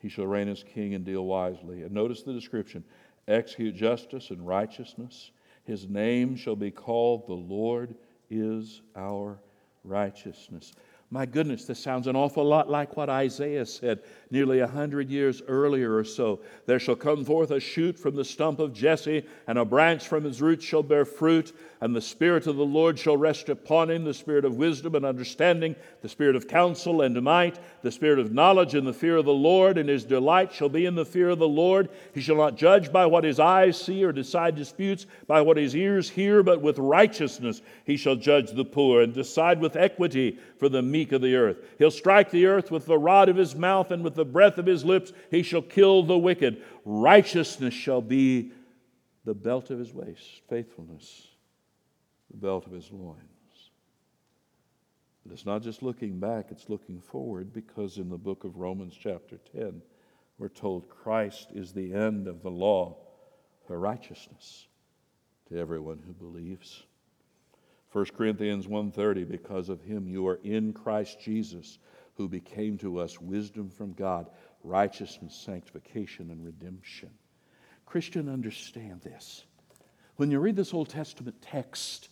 he 0.00 0.08
shall 0.08 0.26
reign 0.26 0.48
as 0.48 0.62
king 0.62 0.94
and 0.94 1.04
deal 1.04 1.26
wisely. 1.26 1.82
And 1.82 1.92
notice 1.92 2.22
the 2.22 2.32
description 2.32 2.84
execute 3.26 3.74
justice 3.74 4.30
and 4.30 4.46
righteousness. 4.46 5.32
His 5.64 5.88
name 5.88 6.36
shall 6.36 6.56
be 6.56 6.70
called 6.70 7.26
the 7.26 7.34
Lord 7.34 7.94
is 8.30 8.80
our 8.96 9.38
righteousness. 9.84 10.72
My 11.10 11.24
goodness, 11.24 11.64
this 11.64 11.78
sounds 11.78 12.06
an 12.06 12.16
awful 12.16 12.44
lot 12.44 12.68
like 12.68 12.94
what 12.94 13.08
Isaiah 13.08 13.64
said 13.64 14.00
nearly 14.30 14.58
a 14.58 14.66
hundred 14.66 15.08
years 15.08 15.40
earlier 15.48 15.96
or 15.96 16.04
so. 16.04 16.40
There 16.66 16.78
shall 16.78 16.96
come 16.96 17.24
forth 17.24 17.50
a 17.50 17.60
shoot 17.60 17.98
from 17.98 18.14
the 18.14 18.26
stump 18.26 18.58
of 18.58 18.74
Jesse, 18.74 19.24
and 19.46 19.56
a 19.56 19.64
branch 19.64 20.06
from 20.06 20.24
his 20.24 20.42
roots 20.42 20.66
shall 20.66 20.82
bear 20.82 21.06
fruit, 21.06 21.56
and 21.80 21.96
the 21.96 22.00
Spirit 22.02 22.46
of 22.46 22.56
the 22.56 22.64
Lord 22.64 22.98
shall 22.98 23.16
rest 23.16 23.48
upon 23.48 23.90
him 23.90 24.04
the 24.04 24.12
Spirit 24.12 24.44
of 24.44 24.56
wisdom 24.56 24.94
and 24.96 25.06
understanding, 25.06 25.76
the 26.02 26.10
Spirit 26.10 26.36
of 26.36 26.46
counsel 26.46 27.00
and 27.00 27.22
might, 27.22 27.58
the 27.80 27.90
Spirit 27.90 28.18
of 28.18 28.34
knowledge 28.34 28.74
and 28.74 28.86
the 28.86 28.92
fear 28.92 29.16
of 29.16 29.24
the 29.24 29.32
Lord, 29.32 29.78
and 29.78 29.88
his 29.88 30.04
delight 30.04 30.52
shall 30.52 30.68
be 30.68 30.84
in 30.84 30.94
the 30.94 31.06
fear 31.06 31.30
of 31.30 31.38
the 31.38 31.48
Lord. 31.48 31.88
He 32.12 32.20
shall 32.20 32.36
not 32.36 32.56
judge 32.56 32.92
by 32.92 33.06
what 33.06 33.24
his 33.24 33.40
eyes 33.40 33.80
see 33.80 34.04
or 34.04 34.12
decide 34.12 34.56
disputes 34.56 35.06
by 35.26 35.40
what 35.40 35.56
his 35.56 35.74
ears 35.74 36.10
hear, 36.10 36.42
but 36.42 36.60
with 36.60 36.78
righteousness 36.78 37.62
he 37.84 37.96
shall 37.96 38.16
judge 38.16 38.50
the 38.50 38.64
poor 38.66 39.00
and 39.00 39.14
decide 39.14 39.58
with 39.58 39.74
equity 39.74 40.38
for 40.58 40.68
the 40.68 40.82
meek 40.82 40.97
of 41.12 41.22
the 41.22 41.36
earth. 41.36 41.58
He'll 41.78 41.90
strike 41.90 42.30
the 42.30 42.46
earth 42.46 42.70
with 42.70 42.86
the 42.86 42.98
rod 42.98 43.28
of 43.28 43.36
his 43.36 43.54
mouth, 43.54 43.90
and 43.90 44.02
with 44.02 44.14
the 44.14 44.24
breath 44.24 44.58
of 44.58 44.66
his 44.66 44.84
lips 44.84 45.12
he 45.30 45.42
shall 45.42 45.62
kill 45.62 46.02
the 46.02 46.18
wicked. 46.18 46.62
Righteousness 46.84 47.74
shall 47.74 48.02
be 48.02 48.52
the 49.24 49.34
belt 49.34 49.70
of 49.70 49.78
his 49.78 49.92
waist, 49.92 50.42
faithfulness, 50.48 51.26
the 52.30 52.36
belt 52.36 52.66
of 52.66 52.72
his 52.72 52.90
loins. 52.90 53.18
But 55.24 55.34
it's 55.34 55.46
not 55.46 55.62
just 55.62 55.82
looking 55.82 56.18
back, 56.18 56.46
it's 56.50 56.70
looking 56.70 57.00
forward 57.00 57.52
because 57.52 57.98
in 57.98 58.08
the 58.08 58.16
book 58.16 58.44
of 58.44 58.56
Romans, 58.56 58.96
chapter 58.98 59.38
10, 59.52 59.82
we're 60.38 60.48
told 60.48 60.88
Christ 60.88 61.48
is 61.52 61.72
the 61.72 61.92
end 61.92 62.26
of 62.26 62.42
the 62.42 62.50
law 62.50 62.96
for 63.66 63.78
righteousness 63.78 64.66
to 65.48 65.58
everyone 65.58 66.02
who 66.06 66.12
believes. 66.12 66.84
1 67.92 68.04
Corinthians 68.16 68.66
1:30 68.66 69.24
because 69.24 69.68
of 69.68 69.82
him 69.82 70.08
you 70.08 70.26
are 70.26 70.40
in 70.44 70.72
Christ 70.72 71.20
Jesus 71.20 71.78
who 72.14 72.28
became 72.28 72.76
to 72.78 72.98
us 72.98 73.20
wisdom 73.20 73.70
from 73.70 73.92
God, 73.92 74.28
righteousness, 74.62 75.34
sanctification 75.34 76.30
and 76.30 76.44
redemption. 76.44 77.10
Christian 77.86 78.28
understand 78.28 79.00
this. 79.00 79.44
When 80.16 80.30
you 80.30 80.40
read 80.40 80.56
this 80.56 80.74
Old 80.74 80.88
Testament 80.88 81.40
text, 81.40 82.10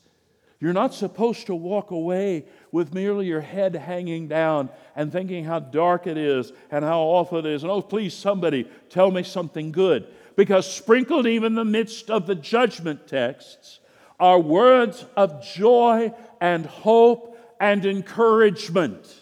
you're 0.59 0.73
not 0.73 0.95
supposed 0.95 1.47
to 1.47 1.55
walk 1.55 1.91
away 1.91 2.47
with 2.73 2.95
merely 2.95 3.27
your 3.27 3.43
head 3.43 3.75
hanging 3.75 4.29
down 4.29 4.71
and 4.95 5.13
thinking 5.13 5.45
how 5.45 5.59
dark 5.59 6.07
it 6.07 6.17
is 6.17 6.53
and 6.71 6.85
how 6.85 7.01
awful 7.01 7.39
it 7.39 7.47
is. 7.47 7.63
And 7.63 7.71
oh, 7.71 7.83
please, 7.83 8.15
somebody 8.15 8.67
tell 8.89 9.11
me 9.11 9.23
something 9.23 9.73
good. 9.73 10.07
Because 10.37 10.73
sprinkled 10.73 11.27
even 11.27 11.53
in 11.53 11.55
the 11.57 11.65
midst 11.65 12.11
of 12.11 12.27
the 12.27 12.35
judgment 12.35 13.07
texts 13.07 13.81
are 14.19 14.39
words 14.39 15.05
of 15.17 15.45
joy 15.45 16.13
and 16.41 16.67
hope 16.67 17.39
and 17.61 17.85
encouragement. 17.85 19.15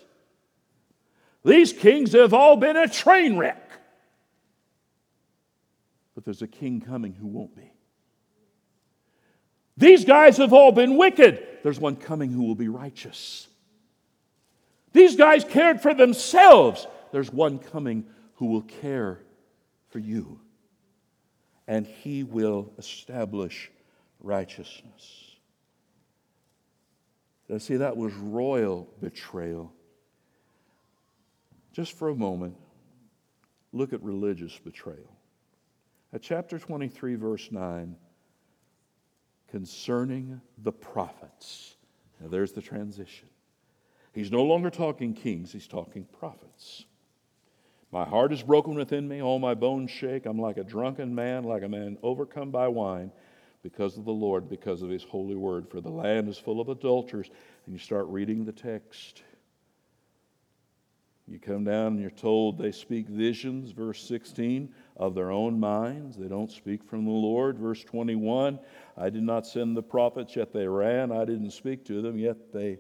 These 1.45 1.73
kings 1.73 2.13
have 2.13 2.33
all 2.33 2.57
been 2.57 2.77
a 2.77 2.89
train 2.89 3.37
wreck. 3.37 3.61
But 6.15 6.25
there's 6.25 6.43
a 6.43 6.49
king 6.49 6.81
coming 6.81 7.13
who 7.13 7.27
won't 7.27 7.55
be. 7.55 7.71
These 9.77 10.05
guys 10.05 10.37
have 10.37 10.53
all 10.53 10.73
been 10.73 10.97
wicked. 10.97 11.45
There's 11.63 11.81
one 11.81 11.97
coming 11.97 12.31
who 12.31 12.45
will 12.45 12.55
be 12.55 12.69
righteous. 12.69 13.49
These 14.93 15.17
guys 15.17 15.45
cared 15.45 15.81
for 15.81 15.93
themselves. 15.93 16.87
There's 17.11 17.33
one 17.33 17.59
coming 17.59 18.07
who 18.37 18.47
will 18.47 18.63
care 18.63 19.19
for 19.89 19.99
you. 19.99 20.41
And 21.67 21.87
he 21.87 22.23
will 22.23 22.73
establish 22.79 23.71
righteousness. 24.25 25.37
Now, 27.49 27.59
see, 27.59 27.77
that 27.77 27.97
was 27.97 28.13
royal 28.15 28.89
betrayal. 29.01 29.73
Just 31.73 31.93
for 31.93 32.09
a 32.09 32.15
moment, 32.15 32.57
look 33.73 33.93
at 33.93 34.03
religious 34.03 34.59
betrayal. 34.59 35.19
At 36.13 36.23
chapter 36.23 36.59
23, 36.59 37.17
verse 37.17 37.49
9, 37.51 37.97
concerning 39.49 40.41
the 40.59 40.73
prophets. 40.73 41.77
Now, 42.21 42.29
there's 42.29 42.53
the 42.53 42.63
transition. 42.63 43.29
He's 44.13 44.31
no 44.31 44.45
longer 44.45 44.71
talking 44.71 45.13
kings, 45.13 45.53
he's 45.53 45.67
talking 45.67 46.07
prophets. 46.19 46.85
My 47.91 48.05
heart 48.05 48.33
is 48.33 48.43
broken 48.43 48.75
within 48.75 49.07
me, 49.07 49.23
all 49.23 49.39
my 49.39 49.55
bones 49.55 49.91
shake. 49.91 50.27
I'm 50.27 50.39
like 50.39 50.57
a 50.57 50.65
drunken 50.65 51.15
man, 51.15 51.45
like 51.45 51.63
a 51.63 51.69
man 51.69 51.99
overcome 52.03 52.51
by 52.51 52.69
wine 52.69 53.13
because 53.65 53.97
of 53.97 54.05
the 54.05 54.13
Lord, 54.13 54.49
because 54.49 54.83
of 54.83 54.91
His 54.91 55.03
holy 55.03 55.35
word. 55.35 55.69
For 55.69 55.81
the 55.81 55.89
land 55.89 56.29
is 56.29 56.39
full 56.39 56.61
of 56.61 56.69
adulterers. 56.69 57.31
And 57.67 57.73
you 57.75 57.79
start 57.81 58.07
reading 58.07 58.45
the 58.45 58.53
text. 58.53 59.23
You 61.27 61.39
come 61.39 61.65
down 61.65 61.95
and 61.95 62.01
you're 62.01 62.11
told 62.11 62.59
they 62.59 62.71
speak 62.71 63.09
visions, 63.09 63.71
verse 63.71 64.07
16, 64.07 64.69
of 64.99 65.15
their 65.15 65.31
own 65.31 65.59
minds. 65.59 66.19
They 66.19 66.29
don't 66.29 66.53
speak 66.53 66.85
from 66.85 67.07
the 67.07 67.11
Lord. 67.11 67.59
Verse 67.59 67.83
21, 67.83 68.59
I 68.99 69.09
did 69.09 69.23
not 69.23 69.47
send 69.47 69.75
the 69.75 69.83
prophets, 69.83 70.37
yet 70.37 70.53
they 70.53 70.69
ran. 70.69 71.11
I 71.11 71.25
didn't 71.25 71.53
speak 71.53 71.87
to 71.87 72.03
them, 72.03 72.19
yet 72.19 72.53
they 72.53 72.79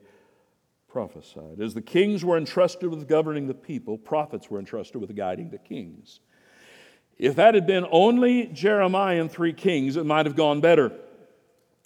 prophesied. 0.87 1.61
As 1.61 1.73
the 1.73 1.81
kings 1.81 2.23
were 2.23 2.37
entrusted 2.37 2.91
with 2.91 3.09
governing 3.09 3.47
the 3.47 3.55
people, 3.55 3.97
prophets 3.97 4.51
were 4.51 4.59
entrusted 4.59 5.01
with 5.01 5.17
guiding 5.17 5.49
the 5.49 5.59
kings. 5.59 6.21
If 7.19 7.37
that 7.37 7.55
had 7.55 7.67
been 7.67 7.87
only 7.91 8.47
Jeremiah 8.47 9.21
and 9.21 9.31
three 9.31 9.53
kings, 9.53 9.97
it 9.97 10.07
might 10.07 10.27
have 10.27 10.37
gone 10.37 10.61
better. 10.61 10.93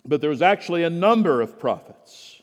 But 0.04 0.20
there 0.20 0.30
was 0.30 0.42
actually 0.42 0.84
a 0.84 0.90
number 0.90 1.40
of 1.40 1.58
prophets. 1.58 2.40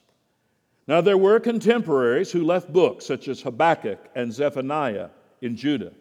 Now, 0.88 1.02
there 1.02 1.18
were 1.18 1.40
contemporaries 1.40 2.32
who 2.32 2.44
left 2.44 2.72
books, 2.72 3.06
such 3.06 3.28
as 3.28 3.42
Habakkuk 3.42 3.98
and 4.14 4.32
Zephaniah 4.32 5.10
in 5.42 5.56
Judah, 5.56 5.94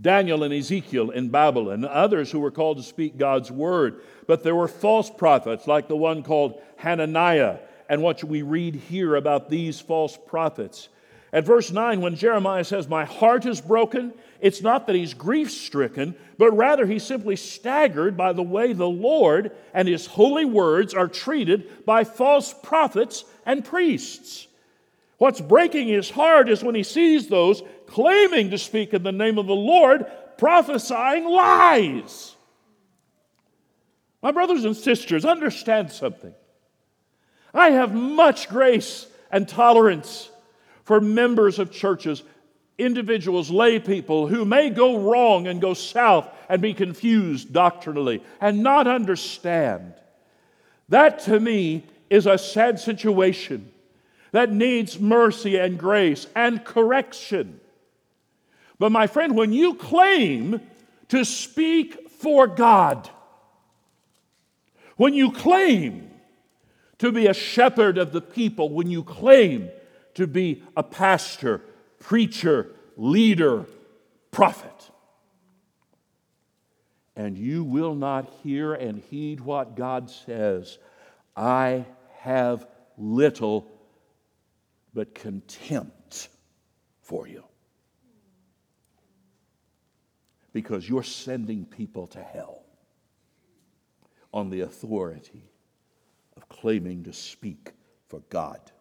Daniel 0.00 0.42
and 0.42 0.52
Ezekiel 0.52 1.10
in 1.10 1.28
Babylon, 1.28 1.84
others 1.84 2.30
who 2.32 2.40
were 2.40 2.50
called 2.50 2.78
to 2.78 2.82
speak 2.82 3.16
God's 3.16 3.52
word. 3.52 4.00
But 4.26 4.42
there 4.42 4.56
were 4.56 4.68
false 4.68 5.08
prophets, 5.08 5.68
like 5.68 5.86
the 5.86 5.96
one 5.96 6.24
called 6.24 6.60
Hananiah. 6.78 7.58
And 7.88 8.02
what 8.02 8.22
we 8.24 8.42
read 8.42 8.74
here 8.74 9.14
about 9.14 9.48
these 9.48 9.80
false 9.80 10.18
prophets 10.26 10.88
At 11.32 11.44
verse 11.44 11.70
9, 11.70 12.00
when 12.00 12.16
Jeremiah 12.16 12.64
says, 12.64 12.88
My 12.88 13.04
heart 13.04 13.44
is 13.44 13.60
broken, 13.60 14.14
it's 14.40 14.62
not 14.62 14.86
that 14.86 14.96
he's 14.96 15.12
grief 15.12 15.50
stricken, 15.50 16.16
but 16.38 16.56
rather 16.56 16.86
he's 16.86 17.04
simply 17.04 17.36
staggered 17.36 18.16
by 18.16 18.32
the 18.32 18.42
way 18.42 18.72
the 18.72 18.88
Lord 18.88 19.52
and 19.74 19.86
his 19.86 20.06
holy 20.06 20.46
words 20.46 20.94
are 20.94 21.08
treated 21.08 21.84
by 21.84 22.04
false 22.04 22.54
prophets 22.62 23.24
and 23.44 23.64
priests. 23.64 24.46
What's 25.18 25.40
breaking 25.40 25.88
his 25.88 26.08
heart 26.08 26.48
is 26.48 26.62
when 26.62 26.74
he 26.74 26.84
sees 26.84 27.26
those 27.26 27.62
claiming 27.86 28.50
to 28.50 28.58
speak 28.58 28.94
in 28.94 29.02
the 29.02 29.12
name 29.12 29.36
of 29.36 29.46
the 29.46 29.54
Lord 29.54 30.06
prophesying 30.38 31.24
lies. 31.24 32.36
My 34.22 34.32
brothers 34.32 34.64
and 34.64 34.76
sisters, 34.76 35.24
understand 35.24 35.90
something. 35.90 36.34
I 37.52 37.70
have 37.70 37.94
much 37.94 38.48
grace 38.48 39.06
and 39.30 39.48
tolerance 39.48 40.30
for 40.88 41.02
members 41.02 41.58
of 41.58 41.70
churches, 41.70 42.22
individuals, 42.78 43.50
lay 43.50 43.78
people 43.78 44.26
who 44.26 44.46
may 44.46 44.70
go 44.70 44.96
wrong 44.96 45.46
and 45.46 45.60
go 45.60 45.74
south 45.74 46.26
and 46.48 46.62
be 46.62 46.72
confused 46.72 47.52
doctrinally 47.52 48.22
and 48.40 48.62
not 48.62 48.86
understand. 48.86 49.92
That 50.88 51.18
to 51.24 51.38
me 51.38 51.84
is 52.08 52.24
a 52.24 52.38
sad 52.38 52.80
situation 52.80 53.70
that 54.32 54.50
needs 54.50 54.98
mercy 54.98 55.58
and 55.58 55.78
grace 55.78 56.26
and 56.34 56.64
correction. 56.64 57.60
But 58.78 58.90
my 58.90 59.08
friend, 59.08 59.36
when 59.36 59.52
you 59.52 59.74
claim 59.74 60.58
to 61.08 61.22
speak 61.22 62.08
for 62.12 62.46
God, 62.46 63.10
when 64.96 65.12
you 65.12 65.32
claim 65.32 66.10
to 66.96 67.12
be 67.12 67.26
a 67.26 67.34
shepherd 67.34 67.98
of 67.98 68.10
the 68.10 68.22
people, 68.22 68.70
when 68.70 68.90
you 68.90 69.02
claim 69.02 69.68
to 70.18 70.26
be 70.26 70.64
a 70.76 70.82
pastor, 70.82 71.62
preacher, 72.00 72.74
leader, 72.96 73.64
prophet. 74.32 74.90
And 77.14 77.38
you 77.38 77.62
will 77.62 77.94
not 77.94 78.28
hear 78.42 78.74
and 78.74 78.98
heed 78.98 79.38
what 79.38 79.76
God 79.76 80.10
says. 80.10 80.78
I 81.36 81.84
have 82.16 82.66
little 82.96 83.70
but 84.92 85.14
contempt 85.14 86.30
for 87.00 87.28
you. 87.28 87.44
Because 90.52 90.88
you're 90.88 91.04
sending 91.04 91.64
people 91.64 92.08
to 92.08 92.20
hell 92.20 92.64
on 94.34 94.50
the 94.50 94.62
authority 94.62 95.44
of 96.36 96.48
claiming 96.48 97.04
to 97.04 97.12
speak 97.12 97.70
for 98.08 98.18
God. 98.30 98.72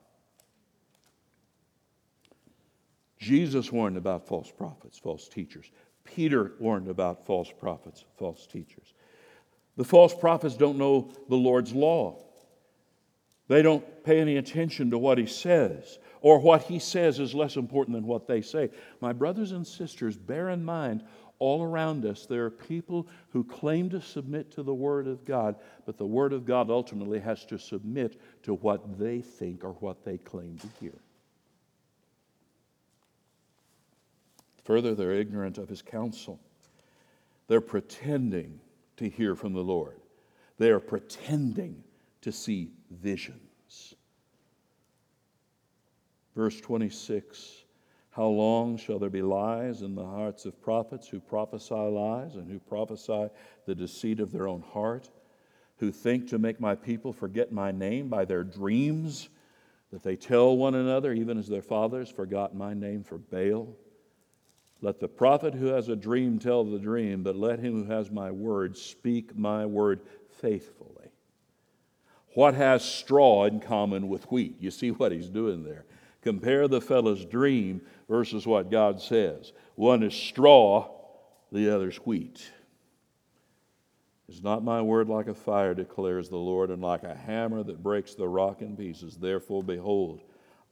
Jesus 3.19 3.71
warned 3.71 3.97
about 3.97 4.27
false 4.27 4.51
prophets, 4.51 4.97
false 4.97 5.27
teachers. 5.27 5.71
Peter 6.03 6.53
warned 6.59 6.87
about 6.87 7.25
false 7.25 7.51
prophets, 7.59 8.05
false 8.17 8.47
teachers. 8.47 8.93
The 9.75 9.83
false 9.83 10.13
prophets 10.13 10.55
don't 10.55 10.77
know 10.77 11.11
the 11.29 11.35
Lord's 11.35 11.73
law. 11.73 12.23
They 13.47 13.61
don't 13.61 14.03
pay 14.03 14.19
any 14.19 14.37
attention 14.37 14.91
to 14.91 14.97
what 14.97 15.17
he 15.17 15.25
says, 15.25 15.99
or 16.21 16.39
what 16.39 16.63
he 16.63 16.79
says 16.79 17.19
is 17.19 17.33
less 17.33 17.55
important 17.55 17.95
than 17.95 18.05
what 18.05 18.27
they 18.27 18.41
say. 18.41 18.69
My 18.99 19.13
brothers 19.13 19.51
and 19.51 19.65
sisters, 19.65 20.17
bear 20.17 20.49
in 20.49 20.63
mind, 20.63 21.03
all 21.39 21.63
around 21.63 22.03
us, 22.05 22.25
there 22.25 22.45
are 22.45 22.49
people 22.49 23.07
who 23.29 23.43
claim 23.43 23.89
to 23.91 24.01
submit 24.01 24.51
to 24.51 24.63
the 24.63 24.73
Word 24.73 25.07
of 25.07 25.23
God, 25.23 25.55
but 25.85 25.97
the 25.97 26.05
Word 26.05 26.33
of 26.33 26.45
God 26.45 26.69
ultimately 26.69 27.19
has 27.19 27.45
to 27.45 27.59
submit 27.59 28.19
to 28.43 28.55
what 28.55 28.97
they 28.97 29.21
think 29.21 29.63
or 29.63 29.73
what 29.73 30.03
they 30.03 30.17
claim 30.17 30.57
to 30.57 30.67
hear. 30.79 30.99
Further, 34.67 34.93
they're 34.93 35.13
ignorant 35.13 35.57
of 35.57 35.69
his 35.69 35.81
counsel. 35.81 36.41
They're 37.47 37.61
pretending 37.61 38.59
to 38.97 39.07
hear 39.07 39.33
from 39.33 39.53
the 39.53 39.63
Lord, 39.63 40.01
they 40.57 40.71
are 40.71 40.81
pretending 40.81 41.85
to 42.19 42.33
see 42.33 42.71
visions. 42.91 43.95
Verse 46.35 46.59
26 46.59 47.63
How 48.09 48.25
long 48.27 48.75
shall 48.75 48.99
there 48.99 49.09
be 49.09 49.21
lies 49.21 49.83
in 49.83 49.95
the 49.95 50.05
hearts 50.05 50.43
of 50.45 50.61
prophets 50.61 51.07
who 51.07 51.21
prophesy 51.21 51.73
lies 51.73 52.35
and 52.35 52.51
who 52.51 52.59
prophesy 52.59 53.29
the 53.65 53.75
deceit 53.75 54.19
of 54.19 54.33
their 54.33 54.49
own 54.49 54.63
heart, 54.73 55.09
who 55.77 55.93
think 55.93 56.27
to 56.27 56.39
make 56.39 56.59
my 56.59 56.75
people 56.75 57.13
forget 57.13 57.53
my 57.53 57.71
name 57.71 58.09
by 58.09 58.25
their 58.25 58.43
dreams, 58.43 59.29
that 59.93 60.03
they 60.03 60.17
tell 60.17 60.57
one 60.57 60.75
another, 60.75 61.13
even 61.13 61.37
as 61.37 61.47
their 61.47 61.61
fathers 61.61 62.09
forgot 62.09 62.53
my 62.53 62.73
name 62.73 63.01
for 63.01 63.17
Baal? 63.17 63.73
Let 64.81 64.99
the 64.99 65.07
prophet 65.07 65.55
who 65.55 65.67
has 65.67 65.89
a 65.89 65.95
dream 65.95 66.37
tell 66.37 66.63
the 66.63 66.79
dream, 66.79 67.23
but 67.23 67.35
let 67.35 67.59
him 67.59 67.85
who 67.85 67.91
has 67.91 68.11
my 68.11 68.31
word 68.31 68.77
speak 68.77 69.35
my 69.35 69.65
word 69.65 70.01
faithfully. 70.29 71.09
What 72.35 72.53
has 72.53 72.85
straw 72.85 73.45
in 73.45 73.59
common 73.59 74.09
with 74.09 74.31
wheat? 74.31 74.57
You 74.59 74.69
see 74.69 74.91
what 74.91 75.11
he's 75.11 75.29
doing 75.29 75.63
there. 75.63 75.85
Compare 76.21 76.67
the 76.67 76.81
fellow's 76.81 77.25
dream 77.25 77.81
versus 78.07 78.45
what 78.45 78.69
God 78.69 79.01
says. 79.01 79.53
One 79.75 80.03
is 80.03 80.13
straw, 80.13 80.89
the 81.51 81.73
other's 81.73 81.97
wheat. 81.97 82.51
Is 84.29 84.43
not 84.43 84.63
my 84.63 84.81
word 84.81 85.07
like 85.07 85.27
a 85.27 85.33
fire, 85.33 85.73
declares 85.73 86.29
the 86.29 86.37
Lord, 86.37 86.69
and 86.69 86.81
like 86.81 87.03
a 87.03 87.15
hammer 87.15 87.63
that 87.63 87.81
breaks 87.81 88.13
the 88.13 88.27
rock 88.27 88.61
in 88.61 88.75
pieces? 88.75 89.15
Therefore, 89.15 89.63
behold, 89.63 90.21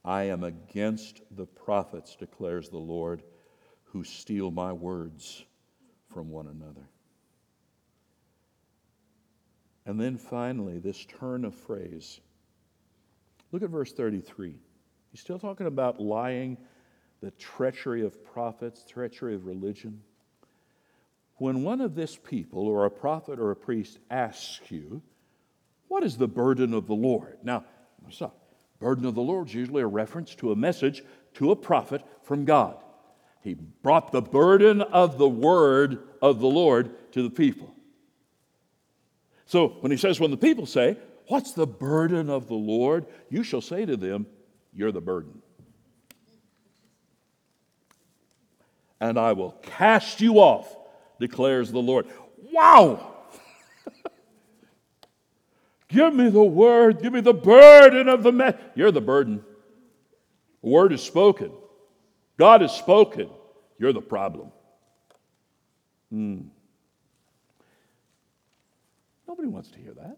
I 0.04 0.24
am 0.24 0.44
against 0.44 1.22
the 1.34 1.46
prophets, 1.46 2.14
declares 2.14 2.68
the 2.68 2.76
Lord 2.76 3.22
who 3.86 4.04
steal 4.04 4.50
my 4.50 4.72
words 4.72 5.44
from 6.08 6.30
one 6.30 6.46
another. 6.46 6.88
And 9.86 10.00
then 10.00 10.16
finally, 10.16 10.78
this 10.78 11.04
turn 11.04 11.44
of 11.44 11.54
phrase. 11.54 12.20
Look 13.52 13.62
at 13.62 13.70
verse 13.70 13.92
33. 13.92 14.56
He's 15.12 15.20
still 15.20 15.38
talking 15.38 15.66
about 15.66 16.00
lying, 16.00 16.58
the 17.20 17.30
treachery 17.32 18.04
of 18.04 18.24
prophets, 18.24 18.84
treachery 18.84 19.34
of 19.34 19.46
religion. 19.46 20.02
When 21.36 21.62
one 21.62 21.80
of 21.80 21.94
this 21.94 22.16
people, 22.16 22.66
or 22.66 22.84
a 22.84 22.90
prophet 22.90 23.38
or 23.38 23.50
a 23.50 23.56
priest, 23.56 23.98
asks 24.10 24.70
you, 24.70 25.02
What 25.88 26.02
is 26.02 26.16
the 26.16 26.28
burden 26.28 26.74
of 26.74 26.86
the 26.86 26.94
Lord? 26.94 27.38
Now, 27.42 27.64
stop. 28.10 28.36
Burden 28.78 29.06
of 29.06 29.14
the 29.14 29.22
Lord 29.22 29.48
is 29.48 29.54
usually 29.54 29.82
a 29.82 29.86
reference 29.86 30.34
to 30.36 30.52
a 30.52 30.56
message 30.56 31.02
to 31.34 31.50
a 31.50 31.56
prophet 31.56 32.02
from 32.22 32.44
God. 32.44 32.76
He 33.46 33.54
brought 33.54 34.10
the 34.10 34.20
burden 34.20 34.82
of 34.82 35.18
the 35.18 35.28
word 35.28 36.00
of 36.20 36.40
the 36.40 36.48
Lord 36.48 36.90
to 37.12 37.22
the 37.22 37.30
people. 37.30 37.72
So 39.44 39.68
when 39.82 39.92
he 39.92 39.96
says, 39.96 40.18
when 40.18 40.32
the 40.32 40.36
people 40.36 40.66
say, 40.66 40.96
What's 41.28 41.52
the 41.52 41.66
burden 41.66 42.28
of 42.28 42.48
the 42.48 42.56
Lord? 42.56 43.06
You 43.30 43.44
shall 43.44 43.60
say 43.60 43.86
to 43.86 43.96
them, 43.96 44.26
You're 44.74 44.90
the 44.90 45.00
burden. 45.00 45.42
And 49.00 49.16
I 49.16 49.32
will 49.32 49.52
cast 49.62 50.20
you 50.20 50.40
off, 50.40 50.76
declares 51.20 51.70
the 51.70 51.78
Lord. 51.78 52.06
Wow! 52.52 53.14
give 55.88 56.12
me 56.12 56.30
the 56.30 56.42
word, 56.42 57.00
give 57.00 57.12
me 57.12 57.20
the 57.20 57.32
burden 57.32 58.08
of 58.08 58.24
the 58.24 58.32
man. 58.32 58.58
You're 58.74 58.90
the 58.90 59.00
burden. 59.00 59.44
The 60.64 60.68
word 60.68 60.92
is 60.92 61.00
spoken. 61.00 61.52
God 62.38 62.60
has 62.60 62.72
spoken. 62.72 63.30
You're 63.78 63.92
the 63.92 64.00
problem. 64.00 64.52
Hmm. 66.10 66.40
Nobody 69.26 69.48
wants 69.48 69.70
to 69.70 69.78
hear 69.78 69.92
that. 69.94 70.16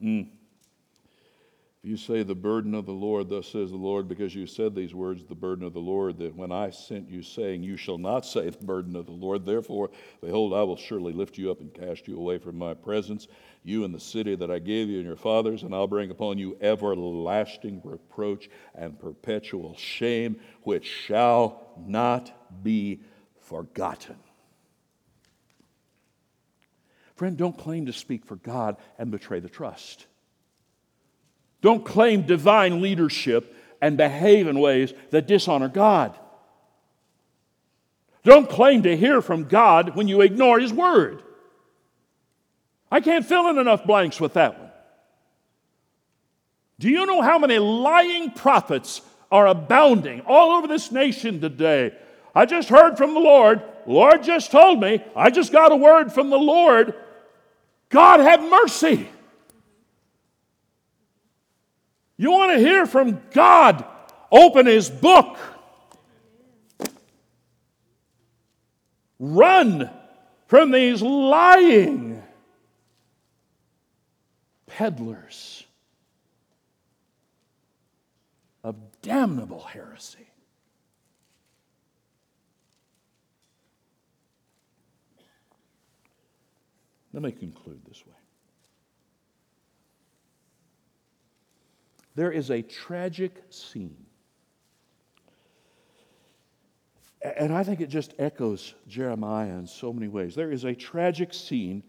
Hmm. 0.00 0.22
You 1.84 1.98
say 1.98 2.22
the 2.22 2.34
burden 2.34 2.74
of 2.74 2.86
the 2.86 2.92
Lord, 2.92 3.28
thus 3.28 3.46
says 3.46 3.70
the 3.70 3.76
Lord, 3.76 4.08
because 4.08 4.34
you 4.34 4.46
said 4.46 4.74
these 4.74 4.94
words, 4.94 5.22
the 5.22 5.34
burden 5.34 5.66
of 5.66 5.74
the 5.74 5.80
Lord, 5.80 6.16
that 6.16 6.34
when 6.34 6.50
I 6.50 6.70
sent 6.70 7.10
you, 7.10 7.22
saying, 7.22 7.62
You 7.62 7.76
shall 7.76 7.98
not 7.98 8.24
say 8.24 8.48
the 8.48 8.64
burden 8.64 8.96
of 8.96 9.04
the 9.04 9.12
Lord, 9.12 9.44
therefore, 9.44 9.90
behold, 10.22 10.54
I 10.54 10.62
will 10.62 10.78
surely 10.78 11.12
lift 11.12 11.36
you 11.36 11.50
up 11.50 11.60
and 11.60 11.74
cast 11.74 12.08
you 12.08 12.16
away 12.16 12.38
from 12.38 12.56
my 12.56 12.72
presence, 12.72 13.28
you 13.64 13.84
and 13.84 13.94
the 13.94 14.00
city 14.00 14.34
that 14.34 14.50
I 14.50 14.60
gave 14.60 14.88
you 14.88 14.96
and 14.96 15.06
your 15.06 15.14
fathers, 15.14 15.62
and 15.62 15.74
I'll 15.74 15.86
bring 15.86 16.10
upon 16.10 16.38
you 16.38 16.56
everlasting 16.62 17.82
reproach 17.84 18.48
and 18.74 18.98
perpetual 18.98 19.76
shame, 19.76 20.40
which 20.62 20.86
shall 20.86 21.74
not 21.86 22.64
be 22.64 23.02
forgotten. 23.42 24.16
Friend, 27.14 27.36
don't 27.36 27.58
claim 27.58 27.84
to 27.84 27.92
speak 27.92 28.24
for 28.24 28.36
God 28.36 28.78
and 28.98 29.10
betray 29.10 29.40
the 29.40 29.50
trust. 29.50 30.06
Don't 31.64 31.82
claim 31.82 32.26
divine 32.26 32.82
leadership 32.82 33.56
and 33.80 33.96
behave 33.96 34.48
in 34.48 34.60
ways 34.60 34.92
that 35.08 35.26
dishonor 35.26 35.68
God. 35.68 36.14
Don't 38.22 38.50
claim 38.50 38.82
to 38.82 38.94
hear 38.94 39.22
from 39.22 39.44
God 39.44 39.96
when 39.96 40.06
you 40.06 40.20
ignore 40.20 40.60
His 40.60 40.74
Word. 40.74 41.22
I 42.92 43.00
can't 43.00 43.24
fill 43.24 43.48
in 43.48 43.56
enough 43.56 43.86
blanks 43.86 44.20
with 44.20 44.34
that 44.34 44.58
one. 44.58 44.70
Do 46.80 46.90
you 46.90 47.06
know 47.06 47.22
how 47.22 47.38
many 47.38 47.58
lying 47.58 48.32
prophets 48.32 49.00
are 49.32 49.46
abounding 49.46 50.20
all 50.26 50.58
over 50.58 50.66
this 50.68 50.92
nation 50.92 51.40
today? 51.40 51.96
I 52.34 52.44
just 52.44 52.68
heard 52.68 52.98
from 52.98 53.14
the 53.14 53.20
Lord. 53.20 53.62
Lord 53.86 54.22
just 54.22 54.50
told 54.50 54.82
me. 54.82 55.02
I 55.16 55.30
just 55.30 55.50
got 55.50 55.72
a 55.72 55.76
word 55.76 56.12
from 56.12 56.28
the 56.28 56.36
Lord. 56.36 56.92
God 57.88 58.20
have 58.20 58.42
mercy. 58.42 59.08
You 62.16 62.30
want 62.30 62.52
to 62.52 62.58
hear 62.58 62.86
from 62.86 63.20
God? 63.32 63.84
Open 64.30 64.66
His 64.66 64.88
book. 64.88 65.38
Run 69.18 69.90
from 70.46 70.70
these 70.70 71.02
lying 71.02 72.22
peddlers 74.66 75.64
of 78.62 78.76
damnable 79.02 79.60
heresy. 79.60 80.26
Let 87.12 87.22
me 87.22 87.30
conclude 87.30 87.80
this 87.86 88.04
way. 88.04 88.13
There 92.14 92.32
is 92.32 92.50
a 92.50 92.62
tragic 92.62 93.42
scene. 93.50 93.96
And 97.38 97.52
I 97.52 97.64
think 97.64 97.80
it 97.80 97.88
just 97.88 98.12
echoes 98.18 98.74
Jeremiah 98.86 99.48
in 99.48 99.66
so 99.66 99.92
many 99.92 100.08
ways. 100.08 100.34
There 100.34 100.52
is 100.52 100.64
a 100.64 100.74
tragic 100.74 101.32
scene 101.32 101.82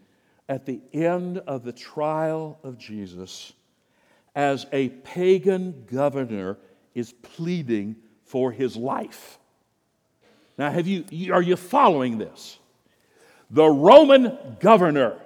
at 0.48 0.64
the 0.64 0.80
end 0.92 1.38
of 1.38 1.62
the 1.62 1.72
trial 1.72 2.58
of 2.62 2.78
Jesus 2.78 3.52
as 4.34 4.66
a 4.72 4.88
pagan 4.88 5.84
governor 5.90 6.58
is 6.94 7.12
pleading 7.12 7.96
for 8.24 8.52
his 8.52 8.76
life. 8.76 9.38
Now, 10.58 10.70
have 10.70 10.86
you, 10.86 11.32
are 11.32 11.42
you 11.42 11.56
following 11.56 12.18
this? 12.18 12.58
The 13.50 13.68
Roman 13.68 14.56
governor 14.60 15.18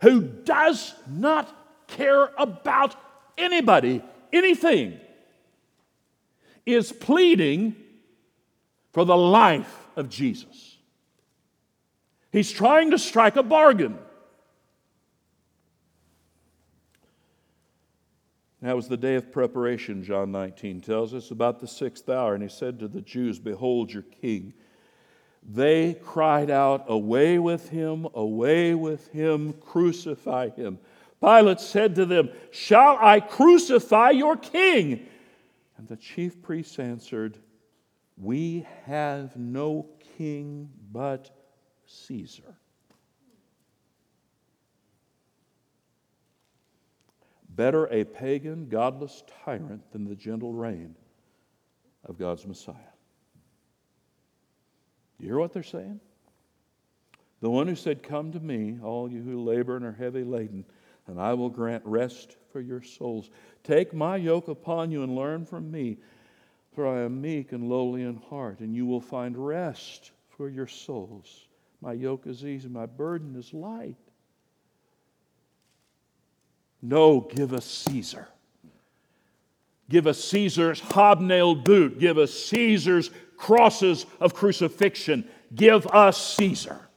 who 0.00 0.22
does 0.22 0.94
not 1.08 1.54
care 1.88 2.30
about 2.38 2.94
anybody 3.36 4.02
anything, 4.32 4.98
is 6.66 6.92
pleading 6.92 7.76
for 8.92 9.04
the 9.04 9.16
life 9.16 9.88
of 9.96 10.08
Jesus. 10.08 10.76
He's 12.32 12.50
trying 12.50 12.90
to 12.92 12.98
strike 12.98 13.36
a 13.36 13.42
bargain. 13.42 13.98
That 18.62 18.76
was 18.76 18.88
the 18.88 18.96
day 18.96 19.14
of 19.14 19.32
preparation, 19.32 20.04
John 20.04 20.32
19 20.32 20.82
tells 20.82 21.14
us, 21.14 21.30
about 21.30 21.60
the 21.60 21.66
sixth 21.66 22.08
hour. 22.08 22.34
And 22.34 22.42
he 22.42 22.48
said 22.48 22.78
to 22.80 22.88
the 22.88 23.00
Jews, 23.00 23.38
Behold 23.38 23.92
your 23.92 24.02
king. 24.02 24.52
They 25.42 25.94
cried 25.94 26.50
out, 26.50 26.84
Away 26.86 27.38
with 27.38 27.70
him, 27.70 28.06
away 28.14 28.74
with 28.74 29.08
him, 29.08 29.54
crucify 29.54 30.50
him. 30.50 30.78
Pilate 31.20 31.60
said 31.60 31.94
to 31.96 32.06
them, 32.06 32.30
Shall 32.50 32.96
I 33.00 33.20
crucify 33.20 34.10
your 34.10 34.36
king? 34.36 35.06
And 35.76 35.86
the 35.86 35.96
chief 35.96 36.40
priests 36.40 36.78
answered, 36.78 37.38
We 38.16 38.66
have 38.86 39.36
no 39.36 39.86
king 40.16 40.70
but 40.90 41.30
Caesar. 41.86 42.56
Better 47.50 47.86
a 47.92 48.04
pagan, 48.04 48.68
godless 48.68 49.22
tyrant 49.44 49.92
than 49.92 50.08
the 50.08 50.14
gentle 50.14 50.52
reign 50.52 50.94
of 52.06 52.18
God's 52.18 52.46
Messiah. 52.46 52.76
You 55.18 55.26
hear 55.26 55.38
what 55.38 55.52
they're 55.52 55.62
saying? 55.62 56.00
The 57.40 57.50
one 57.50 57.68
who 57.68 57.74
said, 57.74 58.02
Come 58.02 58.32
to 58.32 58.40
me, 58.40 58.78
all 58.82 59.10
you 59.10 59.22
who 59.22 59.42
labor 59.42 59.76
and 59.76 59.84
are 59.84 59.92
heavy 59.92 60.24
laden 60.24 60.64
and 61.10 61.20
I 61.20 61.34
will 61.34 61.50
grant 61.50 61.84
rest 61.84 62.36
for 62.52 62.60
your 62.60 62.82
souls. 62.82 63.30
Take 63.64 63.92
my 63.92 64.16
yoke 64.16 64.48
upon 64.48 64.90
you 64.90 65.02
and 65.02 65.14
learn 65.14 65.44
from 65.44 65.70
me, 65.70 65.98
for 66.72 66.86
I 66.86 67.02
am 67.02 67.20
meek 67.20 67.52
and 67.52 67.68
lowly 67.68 68.02
in 68.02 68.16
heart, 68.16 68.60
and 68.60 68.74
you 68.74 68.86
will 68.86 69.00
find 69.00 69.36
rest 69.36 70.12
for 70.28 70.48
your 70.48 70.66
souls. 70.68 71.48
My 71.80 71.92
yoke 71.92 72.26
is 72.26 72.44
easy, 72.44 72.68
my 72.68 72.86
burden 72.86 73.36
is 73.36 73.52
light. 73.52 73.96
No, 76.82 77.20
give 77.20 77.52
us 77.52 77.66
Caesar. 77.66 78.28
Give 79.88 80.06
us 80.06 80.22
Caesar's 80.24 80.80
hobnailed 80.80 81.64
boot. 81.64 81.98
Give 81.98 82.16
us 82.16 82.32
Caesar's 82.32 83.10
crosses 83.36 84.06
of 84.20 84.34
crucifixion. 84.34 85.28
Give 85.54 85.86
us 85.88 86.34
Caesar. 86.36 86.88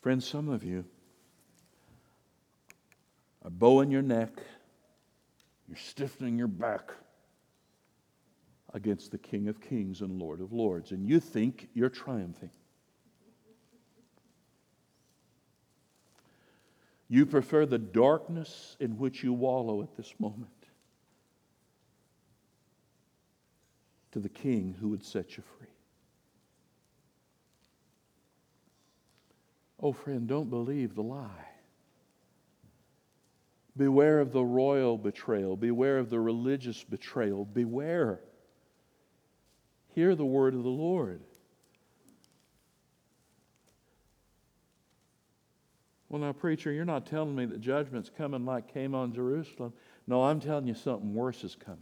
Friends, 0.00 0.26
some 0.26 0.48
of 0.48 0.62
you 0.62 0.84
a 3.44 3.50
bow 3.50 3.80
in 3.80 3.90
your 3.90 4.02
neck, 4.02 4.30
you're 5.68 5.76
stiffening 5.76 6.38
your 6.38 6.48
back 6.48 6.92
against 8.72 9.10
the 9.10 9.18
King 9.18 9.48
of 9.48 9.60
Kings 9.60 10.00
and 10.00 10.20
Lord 10.20 10.40
of 10.40 10.52
Lords, 10.52 10.90
and 10.90 11.08
you 11.08 11.20
think 11.20 11.68
you're 11.74 11.90
triumphing. 11.90 12.50
You 17.08 17.26
prefer 17.26 17.66
the 17.66 17.78
darkness 17.78 18.76
in 18.80 18.98
which 18.98 19.22
you 19.22 19.32
wallow 19.32 19.82
at 19.82 19.94
this 19.96 20.12
moment 20.18 20.50
to 24.12 24.18
the 24.18 24.28
King 24.28 24.74
who 24.80 24.88
would 24.88 25.04
set 25.04 25.36
you 25.36 25.42
free. 25.58 25.68
Oh, 29.80 29.92
friend, 29.92 30.26
don't 30.26 30.48
believe 30.48 30.94
the 30.94 31.02
lie. 31.02 31.53
Beware 33.76 34.20
of 34.20 34.32
the 34.32 34.44
royal 34.44 34.96
betrayal. 34.96 35.56
Beware 35.56 35.98
of 35.98 36.08
the 36.08 36.20
religious 36.20 36.84
betrayal. 36.84 37.44
Beware. 37.44 38.20
Hear 39.88 40.14
the 40.14 40.24
word 40.24 40.54
of 40.54 40.62
the 40.62 40.68
Lord. 40.68 41.20
Well, 46.08 46.22
now, 46.22 46.32
preacher, 46.32 46.70
you're 46.70 46.84
not 46.84 47.06
telling 47.06 47.34
me 47.34 47.46
that 47.46 47.60
judgment's 47.60 48.10
coming 48.16 48.44
like 48.44 48.72
came 48.72 48.94
on 48.94 49.12
Jerusalem. 49.12 49.72
No, 50.06 50.22
I'm 50.22 50.38
telling 50.38 50.68
you 50.68 50.74
something 50.74 51.12
worse 51.12 51.42
is 51.42 51.56
coming. 51.56 51.80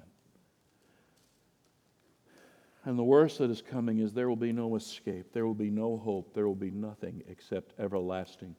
And 2.85 2.99
the 2.99 3.05
worst 3.05 3.39
that 3.39 3.51
is 3.51 3.61
coming 3.61 3.99
is 3.99 4.15
there 4.15 4.31
will 4.31 4.37
be 4.37 4.53
no 4.53 4.75
escape, 4.77 5.33
there 5.35 5.47
will 5.47 5.55
be 5.55 5.71
no 5.71 5.99
hope, 5.99 6.33
there 6.35 6.49
will 6.49 6.55
be 6.55 6.71
nothing 6.71 7.23
except 7.29 7.79
everlasting 7.79 8.57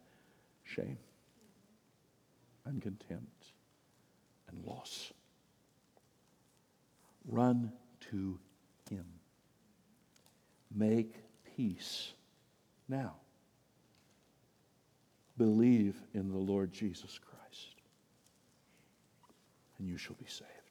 shame 0.63 0.97
and 2.65 2.81
contempt 2.81 3.51
and 4.49 4.65
loss. 4.65 5.11
Run 7.27 7.71
to 8.11 8.39
Him. 8.89 9.05
Make 10.73 11.15
peace 11.55 12.13
now. 12.87 13.15
Believe 15.37 15.95
in 16.13 16.29
the 16.29 16.37
Lord 16.37 16.71
Jesus 16.71 17.19
Christ, 17.19 17.75
and 19.79 19.87
you 19.87 19.97
shall 19.97 20.15
be 20.15 20.27
saved. 20.27 20.62